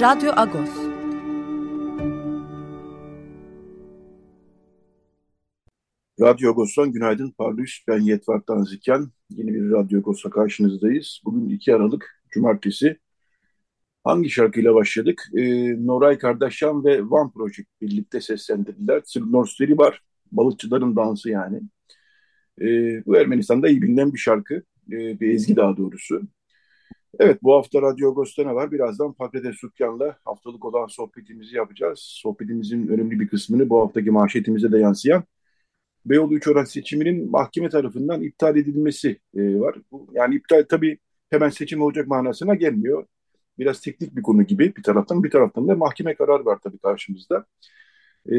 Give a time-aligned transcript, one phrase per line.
[0.00, 0.70] Radyo Agos.
[6.20, 7.80] Radyo Agos'tan günaydın Parlus.
[7.88, 9.08] Ben Yetvar Tanziken.
[9.30, 11.20] Yeni bir Radyo Agos'la karşınızdayız.
[11.24, 12.98] Bugün 2 Aralık Cumartesi.
[14.04, 15.22] Hangi şarkıyla başladık?
[15.36, 19.02] Ee, Noray Kardeşyan ve One Project birlikte seslendirdiler.
[19.04, 20.02] Sırnorsteri var.
[20.32, 21.62] Balıkçıların dansı yani.
[22.60, 24.54] Ee, bu Ermenistan'da iyi bilinen bir şarkı.
[24.92, 26.22] Ee, bir ezgi daha doğrusu.
[27.18, 28.72] Evet bu hafta Radyo Agos'ta ne var?
[28.72, 31.98] Birazdan Pakrates Sukyan'la haftalık olan sohbetimizi yapacağız.
[31.98, 35.24] Sohbetimizin önemli bir kısmını bu haftaki manşetimize de yansıyan
[36.06, 39.76] Beyoğlu 3 oran seçiminin mahkeme tarafından iptal edilmesi e, var.
[39.90, 40.98] Bu, yani iptal tabii
[41.30, 43.06] hemen seçim olacak manasına gelmiyor.
[43.58, 47.46] Biraz teknik bir konu gibi bir taraftan bir taraftan da mahkeme kararı var tabii karşımızda.
[48.26, 48.36] E,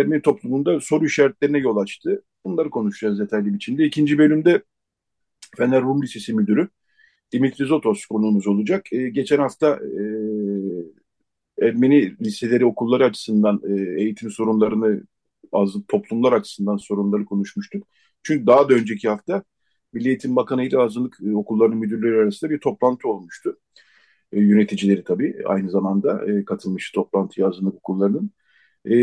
[0.00, 2.22] Ermeni toplumunda soru işaretlerine yol açtı.
[2.44, 3.84] Bunları konuşacağız detaylı biçimde.
[3.84, 4.62] İkinci bölümde
[5.56, 6.68] Fener Rum Lisesi Müdürü
[7.34, 8.92] Dimitri Zotos konuğumuz olacak.
[8.92, 10.02] E, geçen hafta e,
[11.66, 15.02] Ermeni liseleri, okulları açısından e, eğitim sorunlarını,
[15.52, 17.86] bazı toplumlar açısından sorunları konuşmuştuk.
[18.22, 19.42] Çünkü daha da önceki hafta
[19.92, 23.58] Milli Eğitim Bakanı ile azınlık e, okullarının müdürleri arasında bir toplantı olmuştu.
[24.32, 28.30] E, yöneticileri tabii aynı zamanda e, katılmış toplantıya azınlık okullarının.
[28.86, 28.94] E,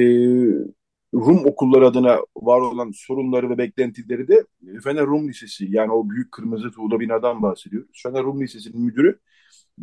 [1.13, 4.45] Rum okulları adına var olan sorunları ve beklentileri de
[4.83, 8.01] Fener Rum Lisesi yani o büyük kırmızı tuğla binadan bahsediyoruz.
[8.03, 9.19] Fener Rum Lisesi'nin müdürü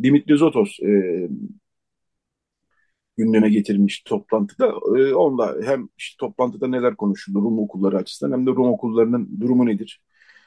[0.03, 1.29] Dimitri Zotos e,
[3.17, 4.67] gündeme getirmiş toplantıda.
[4.97, 9.65] E, onunla hem işte toplantıda neler konuşuldu Rum okulları açısından hem de Rum okullarının durumu
[9.65, 10.01] nedir?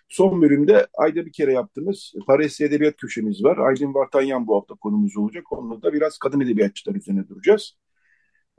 [0.08, 3.58] Son bölümde ayda bir kere yaptığımız Paris Edebiyat Köşemiz var.
[3.58, 5.52] Aydın Vartanyan bu hafta konumuz olacak.
[5.52, 7.76] Onunla da biraz kadın edebiyatçılar üzerine duracağız.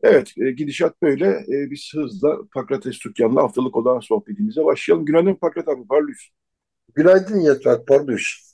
[0.03, 1.27] Evet, e, gidişat böyle.
[1.27, 5.05] E, biz hızla Pakrates Tükkan'la haftalık olan sohbetimize başlayalım.
[5.05, 6.19] Günaydın Pakrat abi, parlıyız.
[6.95, 8.53] Günaydın Yetvar Parlus.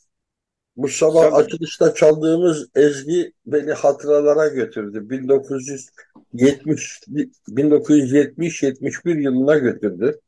[0.75, 5.09] Bu sabah Sen- açılışta çaldığımız ezgi beni hatıralara götürdü.
[5.09, 7.01] 1970
[7.47, 10.19] 1970-71 yılına götürdü.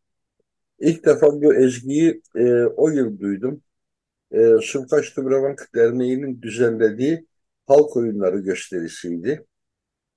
[0.80, 3.62] İlk defa bu ezgiyi e, o yıl duydum.
[4.32, 7.28] E, Sumkaç Tıbravank Derneği'nin düzenlediği
[7.68, 9.46] halk oyunları gösterisiydi.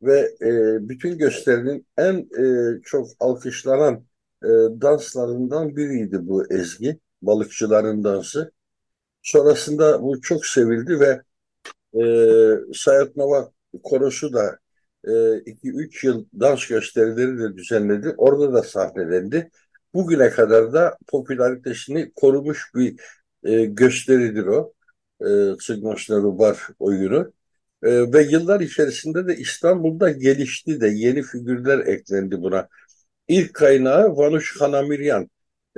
[0.03, 4.05] Ve e, bütün gösterinin en e, çok alkışlanan
[4.45, 4.49] e,
[4.81, 7.01] danslarından biriydi bu ezgi.
[7.23, 8.53] Balıkçıların dansı.
[9.23, 11.23] Sonrasında bu çok sevildi ve
[12.01, 12.05] e,
[12.75, 13.53] Sayat Nova
[13.83, 14.59] Korosu da
[15.05, 18.15] 2-3 yıl dans gösterileri de düzenledi.
[18.17, 19.51] Orada da sahnelendi.
[19.95, 23.01] Bugüne kadar da popülaritesini korumuş bir
[23.45, 24.73] e, gösteridir o.
[25.21, 27.33] E, Cygnosla Rubar oyunu.
[27.85, 32.69] E, ve yıllar içerisinde de İstanbul'da gelişti de yeni figürler eklendi buna.
[33.29, 35.31] İlk kaynağı Vanuş Hanamiryan,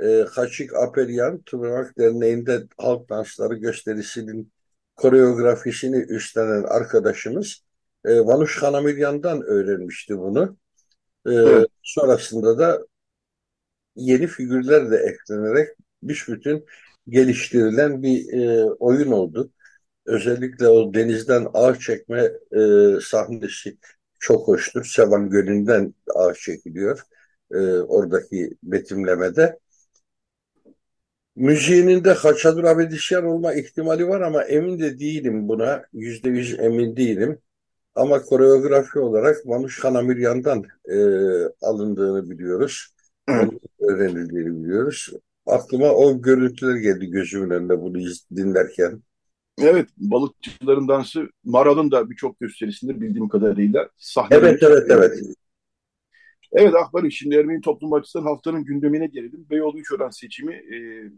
[0.03, 4.53] e, Haçik Aperyan, Tırnak Derneği'nde halk dansları gösterisinin
[4.95, 7.63] koreografisini üstlenen arkadaşımız
[8.05, 10.57] e, Vanuş Hanamiryan'dan öğrenmişti bunu.
[11.27, 11.67] E, Evet.
[11.83, 12.87] sonrasında da
[13.95, 15.69] yeni figürler de eklenerek
[16.03, 16.65] büsbütün
[17.09, 19.51] geliştirilen bir e, oyun oldu.
[20.07, 22.61] Özellikle o denizden ağ çekme e,
[23.01, 23.77] sahnesi
[24.19, 24.85] çok hoştur.
[24.85, 27.01] Sevan Gölü'nden ağ çekiliyor
[27.51, 29.59] e, oradaki betimlemede.
[31.35, 35.83] Müziğinin de Haçadur Abedisyan olma ihtimali var ama emin de değilim buna.
[35.93, 37.41] Yüzde yüz emin değilim.
[37.95, 40.97] Ama koreografi olarak Manuş Hanamiryan'dan e,
[41.61, 42.87] alındığını biliyoruz.
[43.79, 45.09] Öğrenildiğini biliyoruz.
[45.45, 47.99] Aklıma o görüntüler geldi gözümün önünde bunu
[48.35, 49.03] dinlerken.
[49.61, 54.63] Evet, balıkçıların dansı Maral'ın da birçok gösterisinde bildiğim kadarıyla sahnelenmiş.
[54.63, 55.37] Evet, evet, evet.
[56.51, 59.45] Evet Akbar'ı şimdi Ermeni toplum açısından haftanın gündemine gelelim.
[59.49, 60.77] Beyoğlu 3 oran seçimi e,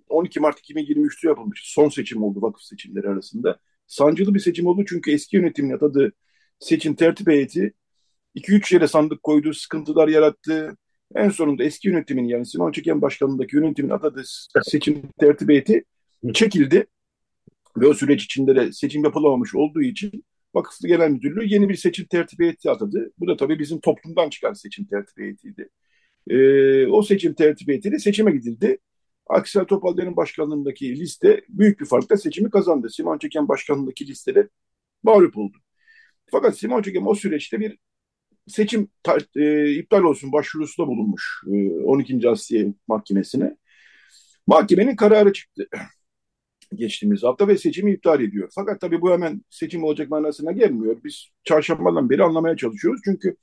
[0.10, 1.62] 12 Mart 2023'te yapılmış.
[1.64, 3.60] Son seçim oldu vakıf seçimleri arasında.
[3.88, 6.12] Sancılı bir seçim oldu çünkü eski yönetimin atadığı
[6.60, 7.74] seçim tertip heyeti
[8.36, 10.78] 2-3 yere sandık koydu, sıkıntılar yarattı.
[11.16, 14.24] En sonunda eski yönetimin yani Sinan Çeken başkanlığındaki yönetimin atadığı
[14.64, 15.84] seçim tertip heyeti
[16.34, 16.88] çekildi.
[17.78, 20.26] Ve o süreç içinde de seçim yapılamamış olduğu için
[20.56, 23.12] Vakıflı Genel Müdürlüğü yeni bir seçim tertip heyeti atadı.
[23.20, 25.70] Bu da tabii bizim toplumdan çıkan seçim tertip heyetiydi.
[26.30, 28.78] Ee, o seçim tertip heyetiyle seçime gidildi.
[29.30, 32.90] Aksel Topalder'in başkanlığındaki liste büyük bir farkla seçimi kazandı.
[32.90, 34.50] Simon Çeken başkanlığındaki listede
[35.04, 35.58] mağlup oldu.
[36.32, 37.78] Fakat Simon Çeken o süreçte bir
[38.48, 38.90] seçim
[39.36, 42.30] e, iptal olsun başvurusunda bulunmuş e, 12.
[42.30, 43.58] Asliye Mahkemesi'ne.
[44.48, 45.68] Mahkemenin kararı çıktı
[46.76, 48.50] geçtiğimiz hafta ve seçimi iptal ediyor.
[48.56, 50.98] Fakat tabii bu hemen seçim olacak manasına gelmiyor.
[51.04, 53.02] Biz çarşambadan beri anlamaya çalışıyoruz.
[53.06, 53.36] Çünkü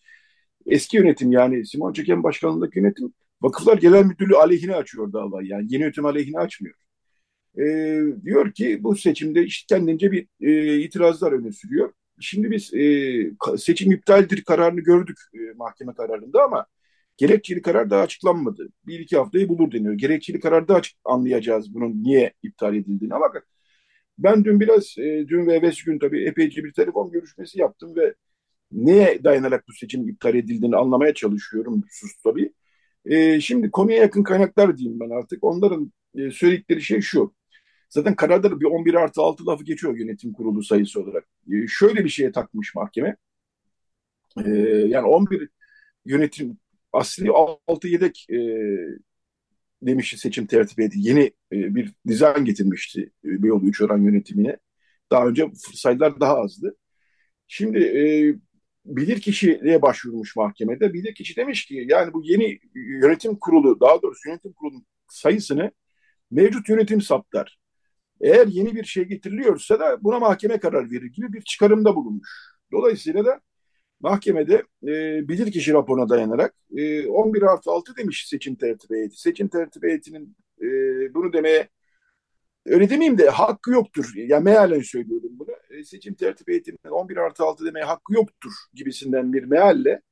[0.66, 5.48] eski yönetim yani Simon Çeken başkanlığındaki yönetim Vakıflar Genel Müdürlüğü aleyhine açıyor davayı.
[5.48, 6.74] Yani yeni yönetim aleyhine açmıyor.
[7.58, 11.92] Ee, diyor ki bu seçimde işte kendince bir e, itirazlar öne sürüyor.
[12.20, 16.66] Şimdi biz e, seçim iptaldir kararını gördük e, mahkeme kararında ama
[17.16, 18.68] gerekçeli karar daha açıklanmadı.
[18.86, 19.94] Bir iki haftayı bulur deniyor.
[19.94, 23.14] Gerekçeli karar daha açık anlayacağız bunun niye iptal edildiğini.
[23.14, 23.32] Ama
[24.18, 28.14] ben dün biraz, e, dün ve evvelsi gün tabii epeyce bir telefon görüşmesi yaptım ve
[28.72, 32.52] neye dayanarak bu seçim iptal edildiğini anlamaya çalışıyorum sus tabii.
[33.06, 35.44] E, şimdi konuya yakın kaynaklar diyeyim ben artık.
[35.44, 37.34] Onların e, söyledikleri şey şu.
[37.90, 41.28] Zaten kararda bir 11 artı 6 lafı geçiyor yönetim kurulu sayısı olarak.
[41.52, 43.16] E, şöyle bir şeye takmış mahkeme.
[44.46, 44.50] E,
[44.88, 45.48] yani 11
[46.04, 46.58] yönetim
[46.96, 47.30] asli
[47.68, 48.38] 6 yedek e,
[49.82, 50.96] demişti seçim tertip etti.
[51.00, 51.22] Yeni
[51.52, 54.56] e, bir dizayn getirmişti e, Beyoğlu 3 oran yönetimine.
[55.12, 56.76] Daha önce sayılar daha azdı.
[57.48, 58.02] Şimdi e,
[58.84, 60.92] bilir kişiye başvurmuş mahkemede.
[60.92, 65.72] Bilir kişi demiş ki yani bu yeni yönetim kurulu daha doğrusu yönetim kurulunun sayısını
[66.30, 67.58] mevcut yönetim saptar.
[68.20, 72.28] Eğer yeni bir şey getiriliyorsa da buna mahkeme karar verir gibi bir çıkarımda bulunmuş.
[72.72, 73.40] Dolayısıyla da
[74.00, 79.20] mahkemede e, bilirkişi raporuna dayanarak e, 11 artı 6 demiş seçim tertip heyeti.
[79.20, 80.66] Seçim tertip heyetinin e,
[81.14, 81.68] bunu demeye
[82.66, 84.12] öyle demeyeyim de hakkı yoktur.
[84.16, 85.50] Yani mealen söylüyorum bunu.
[85.70, 90.02] E, seçim tertip heyetinin 11 artı 6 demeye hakkı yoktur gibisinden bir mealle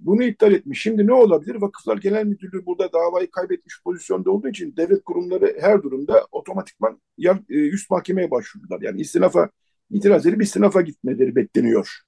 [0.00, 0.82] bunu iptal etmiş.
[0.82, 1.54] Şimdi ne olabilir?
[1.54, 7.46] Vakıflar Genel Müdürlüğü burada davayı kaybetmiş pozisyonda olduğu için devlet kurumları her durumda otomatikman yan,
[7.50, 8.80] e, üst mahkemeye başvurdular.
[8.82, 9.50] Yani istinafa
[9.90, 12.00] itiraz edip istinafa gitmeleri bekleniyor.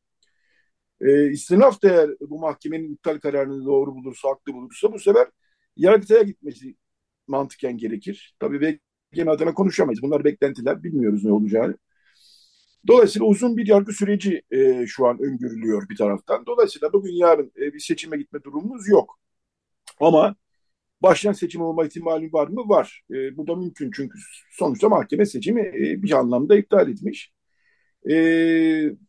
[1.02, 5.28] E, istinaf da eğer bu mahkemenin iptal kararını doğru bulursa, haklı bulursa bu sefer
[5.76, 6.76] yargıtaya gitmesi
[7.28, 8.36] mantıken gerekir.
[8.40, 10.02] Tabii VGM adına konuşamayız.
[10.02, 10.82] Bunlar beklentiler.
[10.82, 11.76] Bilmiyoruz ne olacağını.
[12.88, 16.46] Dolayısıyla uzun bir yargı süreci e, şu an öngörülüyor bir taraftan.
[16.46, 19.18] Dolayısıyla bugün yarın e, bir seçime gitme durumumuz yok.
[20.00, 20.36] Ama
[21.02, 22.68] başlayan seçim olma ihtimali var mı?
[22.68, 23.02] Var.
[23.10, 24.18] E, bu da mümkün çünkü
[24.52, 27.32] sonuçta mahkeme seçimi e, bir anlamda iptal etmiş.
[28.10, 28.14] E,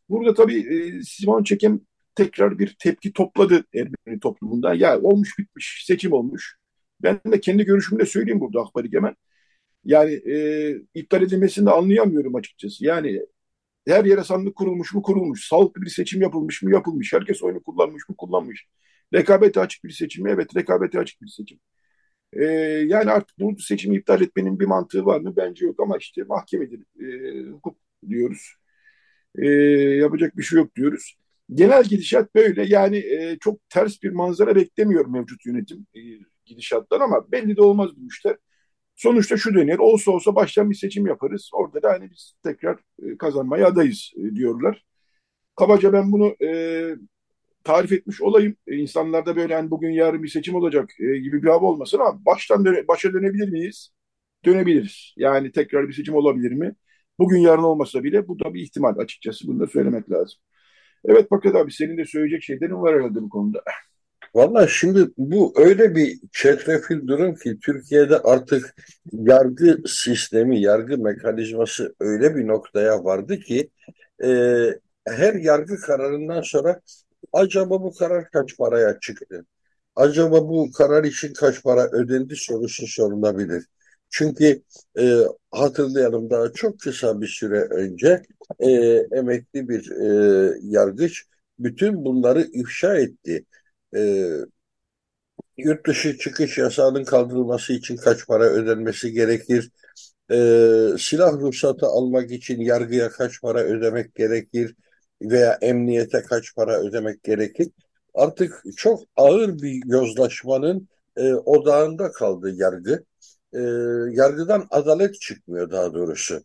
[0.09, 0.59] burada tabii
[0.99, 1.79] e, Simon Çekem
[2.15, 4.73] tekrar bir tepki topladı Ermeni toplumunda.
[4.73, 6.57] Ya olmuş bitmiş, seçim olmuş.
[7.03, 9.15] Ben de kendi görüşümü de söyleyeyim burada Akbari Gemen.
[9.85, 12.85] Yani e, iptal edilmesini de anlayamıyorum açıkçası.
[12.85, 13.21] Yani
[13.87, 15.47] her yere sandık kurulmuş mu kurulmuş.
[15.47, 17.13] Sağlıklı bir seçim yapılmış mı yapılmış.
[17.13, 18.67] Herkes oyunu kullanmış mı kullanmış.
[19.13, 20.31] Rekabete açık bir seçim mi?
[20.31, 21.59] Evet rekabete açık bir seçim.
[22.33, 22.43] Ee,
[22.87, 25.33] yani artık bu seçimi iptal etmenin bir mantığı var mı?
[25.37, 26.83] Bence yok ama işte mahkemedir.
[27.01, 27.77] Ee, hukuk
[28.09, 28.55] diyoruz.
[29.35, 29.47] Ee,
[30.01, 31.15] yapacak bir şey yok diyoruz.
[31.53, 32.65] Genel gidişat böyle.
[32.68, 36.00] Yani e, çok ters bir manzara beklemiyor mevcut yönetim e,
[36.45, 38.38] gidişattan ama belli de olmaz bu işler.
[38.96, 41.50] Sonuçta şu döner, olsa olsa baştan bir seçim yaparız.
[41.53, 44.86] Orada da hani biz tekrar e, kazanmaya adayız e, diyorlar.
[45.55, 46.50] Kabaca ben bunu e,
[47.63, 48.55] tarif etmiş olayım.
[48.67, 52.25] E, insanlarda böyle hani bugün yarın bir seçim olacak e, gibi bir hava olmasın ama
[52.25, 53.89] baştan döne, başa dönebilir miyiz?
[54.46, 55.13] Dönebiliriz.
[55.17, 56.75] Yani tekrar bir seçim olabilir mi?
[57.20, 59.48] Bugün yarın olmasa bile bu da bir ihtimal açıkçası.
[59.48, 60.39] Bunu da söylemek lazım.
[61.05, 63.63] Evet Paket abi senin de söyleyecek şeylerin var herhalde bu konuda.
[64.36, 68.75] Valla şimdi bu öyle bir çetrefil durum ki Türkiye'de artık
[69.12, 73.70] yargı sistemi, yargı mekanizması öyle bir noktaya vardı ki
[74.24, 74.29] e,
[75.08, 76.82] her yargı kararından sonra
[77.34, 79.46] acaba bu karar kaç paraya çıktı?
[79.96, 83.65] Acaba bu karar için kaç para ödendi sorusu sorulabilir.
[84.13, 84.63] Çünkü
[85.00, 85.20] e,
[85.51, 88.24] hatırlayalım daha çok kısa bir süre önce
[88.60, 88.70] e,
[89.12, 91.25] emekli bir e, yargıç
[91.60, 93.46] bütün bunları ifşa etti
[93.96, 94.01] e,
[95.58, 99.72] yurt dışı çıkış yasağının kaldırılması için kaç para ödenmesi gerekir?
[100.32, 100.38] E,
[101.00, 104.75] silah ruhsatı almak için yargıya kaç para ödemek gerekir?
[105.22, 107.70] Veya emniyete kaç para ödemek gerekir?
[108.13, 113.03] Artık çok ağır bir yozlaşmanın e, odağında kaldı yargı.
[113.53, 113.60] E,
[114.12, 116.41] yargıdan adalet çıkmıyor daha doğrusu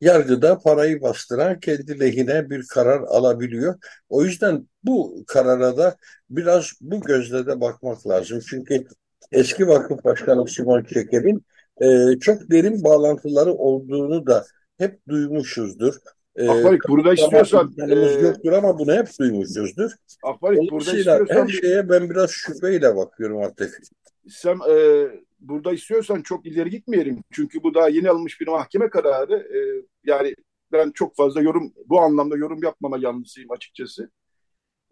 [0.00, 3.74] yargıda parayı bastıran kendi lehine bir karar alabiliyor.
[4.08, 5.96] O yüzden bu karara da
[6.30, 8.40] biraz bu gözle de bakmak lazım.
[8.48, 8.84] Çünkü
[9.32, 11.44] eski vakıf başkanı Simon Çekeb'in
[11.80, 14.44] e, çok derin bağlantıları olduğunu da
[14.78, 15.94] hep duymuşuzdur.
[16.36, 19.90] E, Akbarik burada istiyorsan e, yoktur ama bunu hep duymuşuzdur.
[20.24, 23.80] Akbarik burada istiyorsan her şeye ben biraz şüpheyle bakıyorum artık.
[24.28, 25.06] Sen e,
[25.40, 27.24] burada istiyorsan çok ileri gitmeyelim.
[27.32, 29.34] Çünkü bu daha yeni alınmış bir mahkeme kararı.
[29.34, 29.58] E,
[30.04, 30.34] yani
[30.72, 34.10] ben çok fazla yorum bu anlamda yorum yapmama yanlısıyım açıkçası.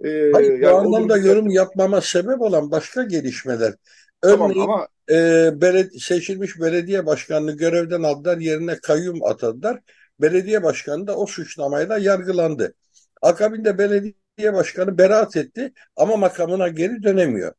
[0.04, 3.74] E, Hayır, yani bu anlamda yorum yapmama sebep olan başka gelişmeler.
[4.22, 4.88] Örneğin tamam, ama...
[5.10, 9.80] e, beled seçilmiş belediye başkanını görevden aldılar, yerine kayyum atadılar.
[10.20, 12.74] Belediye başkanı da o suçlamayla yargılandı.
[13.22, 17.54] Akabinde belediye başkanı beraat etti ama makamına geri dönemiyor.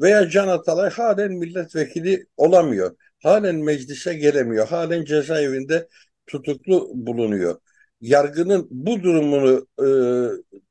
[0.00, 2.96] Veya Can Atalay halen milletvekili olamıyor.
[3.22, 4.68] Halen meclise gelemiyor.
[4.68, 5.88] Halen cezaevinde
[6.26, 7.60] tutuklu bulunuyor.
[8.00, 9.86] Yargının bu durumunu e,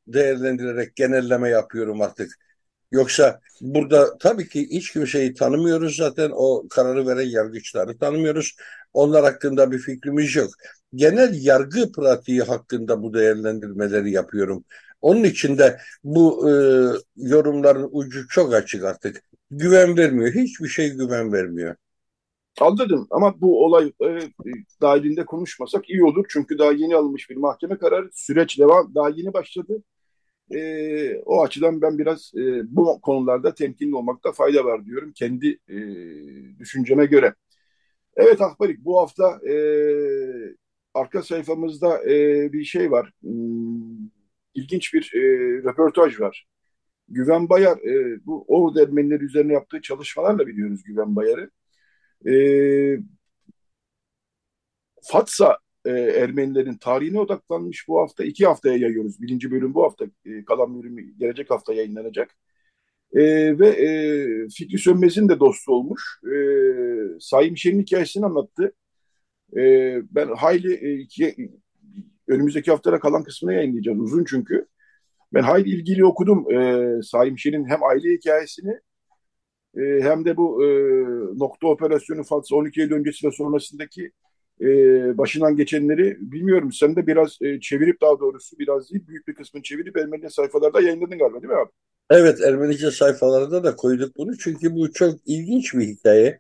[0.08, 2.32] değerlendirerek genelleme yapıyorum artık.
[2.92, 8.56] Yoksa burada tabii ki hiç kimseyi tanımıyoruz zaten o kararı veren yargıçları tanımıyoruz.
[8.94, 10.50] Onlar hakkında bir fikrimiz yok.
[10.96, 14.64] Genel yargı pratiği hakkında bu değerlendirmeleri yapıyorum.
[15.02, 16.54] Onun için de bu e,
[17.16, 19.24] yorumların ucu çok açık artık.
[19.52, 20.34] Güven vermiyor.
[20.34, 21.76] Hiçbir şey güven vermiyor.
[22.62, 24.20] Anladım ama bu olay e,
[24.82, 26.26] dahilinde konuşmasak iyi olur.
[26.30, 28.10] Çünkü daha yeni alınmış bir mahkeme kararı.
[28.14, 29.84] Süreç devam daha yeni başladı.
[30.52, 35.78] E, o açıdan ben biraz e, bu konularda temkinli olmakta fayda var diyorum kendi e,
[36.60, 37.34] düşünceme göre.
[38.16, 39.54] Evet Ahbarik bu hafta e,
[40.94, 43.14] arka sayfamızda e, bir şey var.
[43.22, 44.10] Hmm,
[44.54, 45.20] ilginç bir e,
[45.64, 46.48] röportaj var.
[47.10, 51.50] Güven Bayar, e, bu Ordu Ermenileri üzerine yaptığı çalışmalarla biliyoruz Güven Bayar'ı.
[52.30, 52.34] E,
[55.04, 58.24] Fatsa e, Ermenilerin tarihine odaklanmış bu hafta.
[58.24, 59.22] iki haftaya yayıyoruz.
[59.22, 62.36] Birinci bölüm bu hafta, e, kalan bölüm gelecek hafta yayınlanacak.
[63.14, 63.22] E,
[63.60, 63.88] ve e,
[64.50, 66.20] Fikri Sönmez'in de dostu olmuş.
[66.26, 66.36] E,
[67.20, 68.74] Sayın Şen'in hikayesini anlattı.
[69.58, 69.62] E,
[70.16, 71.52] ben hayli e, iki,
[72.28, 74.00] önümüzdeki haftada kalan kısmını yayınlayacağız.
[74.00, 74.68] Uzun çünkü.
[75.34, 78.80] Ben hayli ilgili okudum e, Saim Şen'in hem aile hikayesini
[79.78, 80.68] e, hem de bu e,
[81.40, 84.12] nokta operasyonu Fatsa 12 Eylül öncesi ve sonrasındaki
[84.62, 84.68] e,
[85.18, 86.72] başından geçenleri bilmiyorum.
[86.72, 90.82] Sen de biraz e, çevirip daha doğrusu biraz değil büyük bir kısmını çevirip Ermenice sayfalarda
[90.82, 91.70] yayınladın galiba değil mi abi?
[92.10, 96.40] Evet Ermenice sayfalarda da koyduk bunu çünkü bu çok ilginç bir hikaye.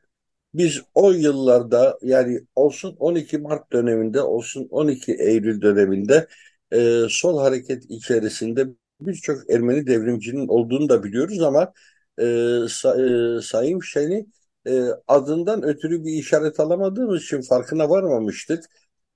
[0.54, 6.28] Biz o yıllarda yani olsun 12 Mart döneminde olsun 12 Eylül döneminde
[6.72, 8.68] e, sol hareket içerisinde
[9.02, 11.74] birçok Ermeni devrimcinin olduğunu da biliyoruz ama
[12.20, 12.96] e, sa,
[13.38, 14.26] e, Sayın Şen'i
[14.68, 18.66] e, adından ötürü bir işaret alamadığımız için farkına varmamıştık.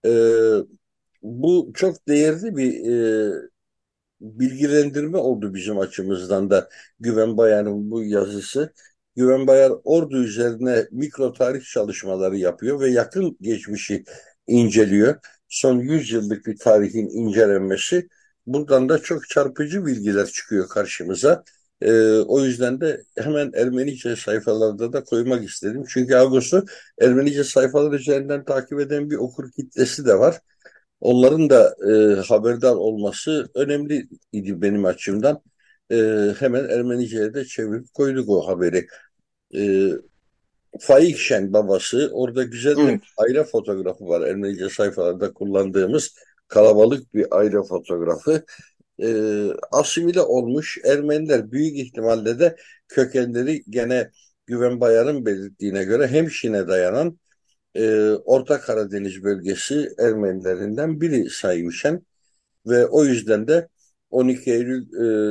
[0.05, 0.09] E,
[1.21, 3.49] bu çok değerli bir e,
[4.21, 8.73] bilgilendirme oldu bizim açımızdan da Güven Bayan'ın bu yazısı.
[9.17, 14.03] Güven Bayar ordu üzerine mikro tarih çalışmaları yapıyor ve yakın geçmişi
[14.47, 15.15] inceliyor.
[15.49, 18.07] Son 100 yıllık bir tarihin incelenmesi.
[18.45, 21.43] Buradan da çok çarpıcı bilgiler çıkıyor karşımıza.
[21.81, 25.83] Ee, o yüzden de hemen Ermenice sayfalarda da koymak istedim.
[25.89, 26.65] Çünkü Ağustos'u
[27.01, 30.39] Ermenice sayfalar üzerinden takip eden bir okur kitlesi de var.
[31.01, 35.41] Onların da e, haberdar olması önemli idi benim açımdan.
[35.91, 35.95] E,
[36.39, 38.87] hemen Ermenice'ye de çevirip koyduk o haberi.
[39.55, 39.91] E,
[40.79, 44.21] Faik Şen babası orada güzel bir aile fotoğrafı var.
[44.21, 46.15] Ermenice sayfalarda kullandığımız
[46.47, 48.45] kalabalık bir aile fotoğrafı.
[49.03, 49.09] E,
[49.71, 52.55] asimile olmuş Ermeniler büyük ihtimalle de
[52.87, 54.11] kökenleri gene
[54.45, 57.19] Güven Bayar'ın belirttiğine göre Hemşin'e dayanan
[57.75, 62.05] e, Orta Karadeniz bölgesi Ermenilerinden biri saymışen
[62.67, 63.67] ve o yüzden de
[64.09, 64.83] 12 Eylül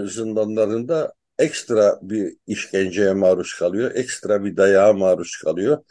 [0.04, 5.84] e, zindanlarında ekstra bir işkenceye maruz kalıyor, ekstra bir dayağa maruz kalıyor.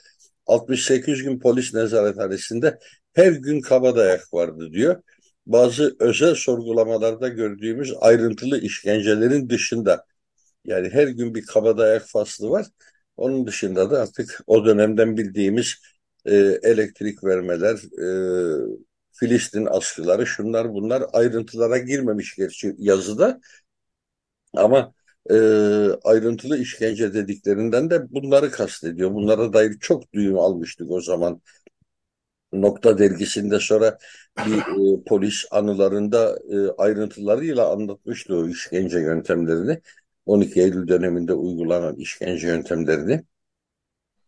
[0.47, 2.79] 68 gün polis nezarethanesinde
[3.13, 5.01] her gün kaba dayak vardı diyor.
[5.45, 10.05] Bazı özel sorgulamalarda gördüğümüz ayrıntılı işkencelerin dışında
[10.65, 12.65] yani her gün bir kaba dayak faslı var.
[13.17, 15.75] Onun dışında da artık o dönemden bildiğimiz
[16.25, 18.07] e, elektrik vermeler, e,
[19.11, 23.39] Filistin askıları, şunlar bunlar ayrıntılara girmemiş gerçi yazıda.
[24.53, 24.93] Ama
[25.29, 25.35] e,
[26.03, 29.13] ayrıntılı işkence dediklerinden de bunları kastediyor.
[29.13, 31.41] Bunlara dair çok duyum almıştık o zaman.
[32.53, 33.97] Nokta dergisinde sonra
[34.45, 39.81] bir e, polis anılarında e, ayrıntılarıyla anlatmıştı o işkence yöntemlerini.
[40.25, 43.23] 12 Eylül döneminde uygulanan işkence yöntemlerini.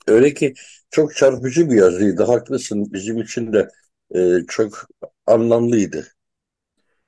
[0.08, 0.54] Öyle ki
[0.90, 2.24] çok çarpıcı bir yazıydı.
[2.24, 2.94] Haklısın.
[2.94, 3.70] Bizim için de
[4.16, 4.88] e, çok
[5.26, 6.08] anlamlıydı.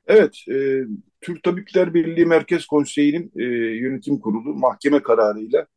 [0.08, 0.84] Evet, e,
[1.22, 3.44] Türk Tabipler Birliği Merkez Konseyi'nin e,
[3.78, 5.68] yönetim kurulu mahkeme kararıyla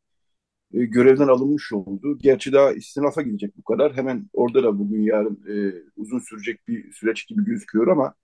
[0.75, 2.19] e, görevden alınmış oldu.
[2.23, 3.97] Gerçi daha istinafa gidecek bu kadar.
[3.97, 8.15] Hemen orada da bugün yarın e, uzun sürecek bir süreç gibi gözüküyor ama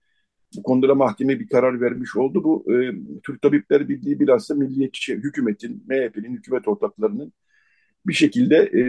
[0.57, 2.43] Bu konuda mahkeme bir karar vermiş oldu.
[2.43, 7.33] Bu e, Türk Tabipler Birliği bilhassa milliyetçi hükümetin, MHP'nin, hükümet ortaklarının
[8.07, 8.81] bir şekilde e,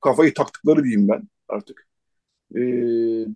[0.00, 1.88] kafayı taktıkları diyeyim ben artık.
[2.56, 2.60] E,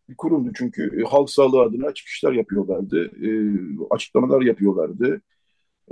[0.08, 3.30] bir kurumdu çünkü halk sağlığı adına çıkışlar yapıyorlardı, e,
[3.90, 5.20] açıklamalar yapıyorlardı.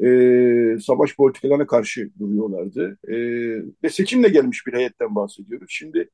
[0.02, 2.98] E, savaş politikalarına karşı duruyorlardı.
[3.08, 3.16] E,
[3.84, 5.66] ve seçimle gelmiş bir heyetten bahsediyoruz.
[5.70, 6.08] Şimdi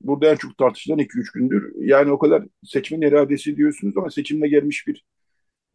[0.00, 1.74] burada en çok tartışılan 2-3 gündür.
[1.78, 5.04] Yani o kadar seçmen iradesi diyorsunuz ama seçimle gelmiş bir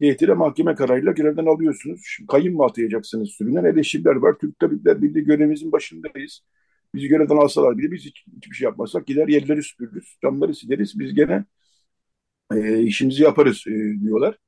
[0.00, 2.00] heyetine mahkeme kararıyla görevden alıyorsunuz.
[2.04, 4.34] Şimdi kayın mı atayacaksınız sürünen eleştiriler var.
[4.40, 6.40] Türk Tabipler Birliği görevimizin başındayız.
[6.96, 10.98] Bizi görevden alsalar bile biz hiç, hiçbir şey yapmazsak gider yerleri süpürürüz, camları sileriz.
[10.98, 11.44] Biz gene
[12.54, 14.38] e, işimizi yaparız e, diyorlar.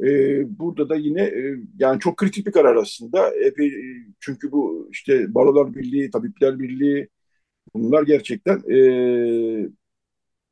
[0.00, 0.08] E,
[0.58, 3.34] burada da yine e, yani çok kritik bir karar aslında.
[3.36, 7.08] Epey, e, çünkü bu işte Barolar Birliği, Tabipler Birliği
[7.74, 9.68] bunlar gerçekten e,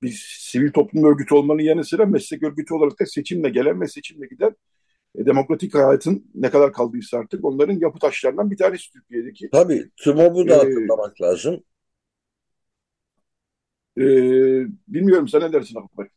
[0.02, 4.26] bir sivil toplum örgütü olmanın yanı sıra meslek örgütü olarak da seçimle gelen ve seçimle
[4.26, 4.56] giden
[5.16, 9.48] demokratik hayatın ne kadar kaldıysa artık onların yapı taşlarından bir tanesi Türkiye'deki.
[9.52, 11.64] Tabii TÜMOB'u da e, hatırlamak lazım.
[13.96, 14.02] E,
[14.88, 16.08] bilmiyorum sen ne dersin Akbar?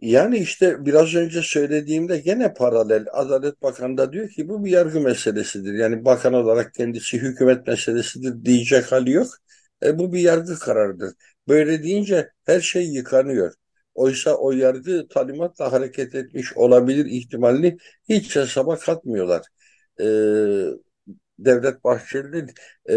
[0.00, 3.06] Yani işte biraz önce söylediğimde gene paralel.
[3.12, 5.74] Adalet Bakanı da diyor ki bu bir yargı meselesidir.
[5.74, 9.28] Yani bakan olarak kendisi hükümet meselesidir diyecek hali yok.
[9.82, 11.14] E, bu bir yargı kararıdır.
[11.48, 13.54] Böyle deyince her şey yıkanıyor.
[13.94, 17.76] Oysa o yargı talimatla hareket etmiş olabilir ihtimalini
[18.08, 19.42] hiç hesaba katmıyorlar.
[20.00, 20.04] E,
[21.38, 22.50] Devlet Bahçeli'nin
[22.90, 22.96] e,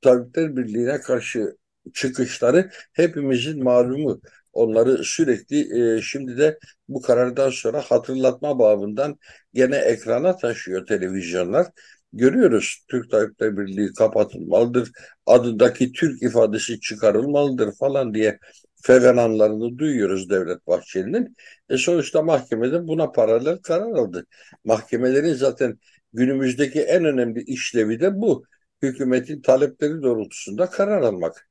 [0.00, 1.56] Tabipler Birliği'ne karşı
[1.94, 4.20] çıkışları hepimizin malumu.
[4.52, 9.18] Onları sürekli e, şimdi de bu karardan sonra hatırlatma babından
[9.54, 11.66] gene ekrana taşıyor televizyonlar.
[12.12, 14.90] Görüyoruz Türk Tabipler Birliği kapatılmalıdır,
[15.26, 18.38] adındaki Türk ifadesi çıkarılmalıdır falan diye
[18.82, 21.36] fevenanlarını duyuyoruz Devlet Bahçeli'nin.
[21.68, 24.26] E sonuçta mahkemede buna paralel karar aldı.
[24.64, 25.78] Mahkemelerin zaten
[26.12, 28.44] günümüzdeki en önemli işlevi de bu.
[28.82, 31.50] Hükümetin talepleri doğrultusunda karar almak.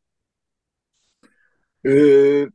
[1.85, 2.47] Ee,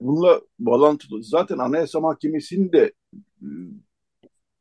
[0.00, 2.92] bununla bağlantılı zaten Anayasa Mahkemesi'nin de
[3.42, 3.46] e,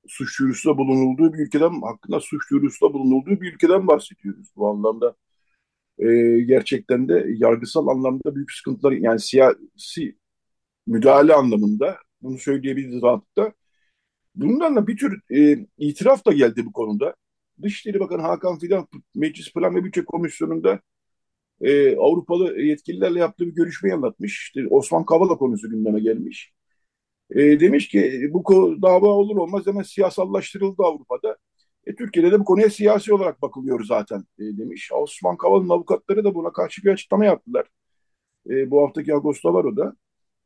[0.07, 4.47] suç duyurusunda bulunulduğu bir ülkeden hakkında suç duyurusunda bulunulduğu bir ülkeden bahsediyoruz.
[4.55, 5.15] Bu anlamda
[5.99, 6.05] e,
[6.41, 10.17] gerçekten de yargısal anlamda büyük sıkıntılar yani siyasi
[10.87, 13.53] müdahale anlamında bunu söyleyebiliriz rahatlıkla.
[14.35, 17.15] Bundan da bir tür e, itiraf da geldi bu konuda.
[17.61, 20.81] Dışişleri Bakanı Hakan Fidan Meclis Plan ve Bütçe Komisyonu'nda
[21.61, 24.41] e, Avrupalı yetkililerle yaptığı bir görüşmeyi anlatmış.
[24.41, 26.53] İşte Osman Kavala konusu gündeme gelmiş.
[27.31, 28.43] E, demiş ki bu
[28.81, 31.37] dava olur olmaz hemen siyasallaştırıldı Avrupa'da.
[31.85, 34.91] E, Türkiye'de de bu konuya siyasi olarak bakılıyor zaten e, demiş.
[34.93, 37.67] Osman Kavala'nın avukatları da buna karşı bir açıklama yaptılar.
[38.49, 39.95] E, bu haftaki Ağustos'ta var o da.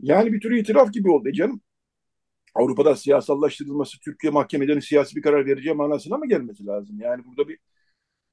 [0.01, 1.61] Yani bir tür itiraf gibi oldu e canım.
[2.55, 6.99] Avrupa'da siyasallaştırılması Türkiye mahkemelerinin siyasi bir karar vereceği manasına mı gelmesi lazım?
[7.01, 7.59] Yani burada bir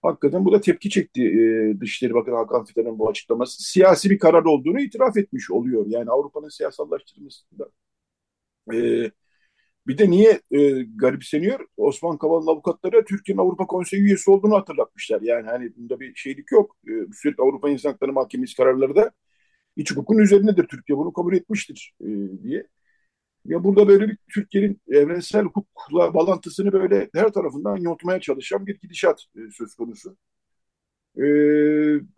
[0.02, 3.62] hakikaten bu da tepki çekti e, Dışişleri Bakanı Hakan Fidan'ın bu açıklaması.
[3.62, 5.86] Siyasi bir karar olduğunu itiraf etmiş oluyor.
[5.88, 7.70] Yani Avrupa'nın siyasallaştırılmasında.
[8.74, 9.10] E,
[9.86, 11.60] bir de niye e, garipseniyor?
[11.76, 15.20] Osman Kavala'nın avukatları Türkiye'nin Avrupa Konseyi üyesi olduğunu hatırlatmışlar.
[15.22, 16.76] Yani hani bunda bir şeylik yok.
[16.88, 19.12] E, sürekli Avrupa İnsan Hakları Mahkemesi kararları da
[19.76, 20.68] iç hukukun üzerindedir.
[20.68, 22.06] Türkiye bunu kabul etmiştir e,
[22.42, 22.66] diye.
[23.44, 29.24] Ya burada böyle bir Türkiye'nin evrensel hukukla bağlantısını böyle her tarafından yontmaya çalışan bir gidişat
[29.36, 30.16] e, söz konusu.
[31.18, 31.22] E,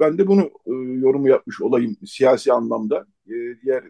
[0.01, 3.07] ben de bunu e, yorumu yapmış olayım siyasi anlamda.
[3.27, 3.85] E, diğer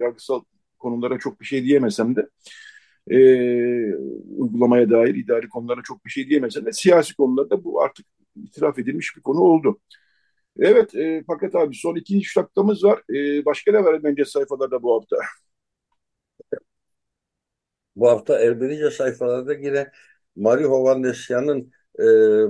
[0.00, 0.42] yargısal
[0.82, 2.28] konulara çok bir şey diyemesem de
[3.10, 3.16] e,
[4.38, 9.16] uygulamaya dair idari konulara çok bir şey diyemesem de siyasi konularda bu artık itiraf edilmiş
[9.16, 9.80] bir konu oldu.
[10.60, 13.02] Evet e, Fakat abi son iki üç dakikamız var.
[13.14, 15.16] E, başka ne var bence sayfalarda bu hafta?
[17.96, 19.90] Bu hafta Erbenice sayfalarda yine
[20.36, 22.04] Mari Hovannesyan'ın e,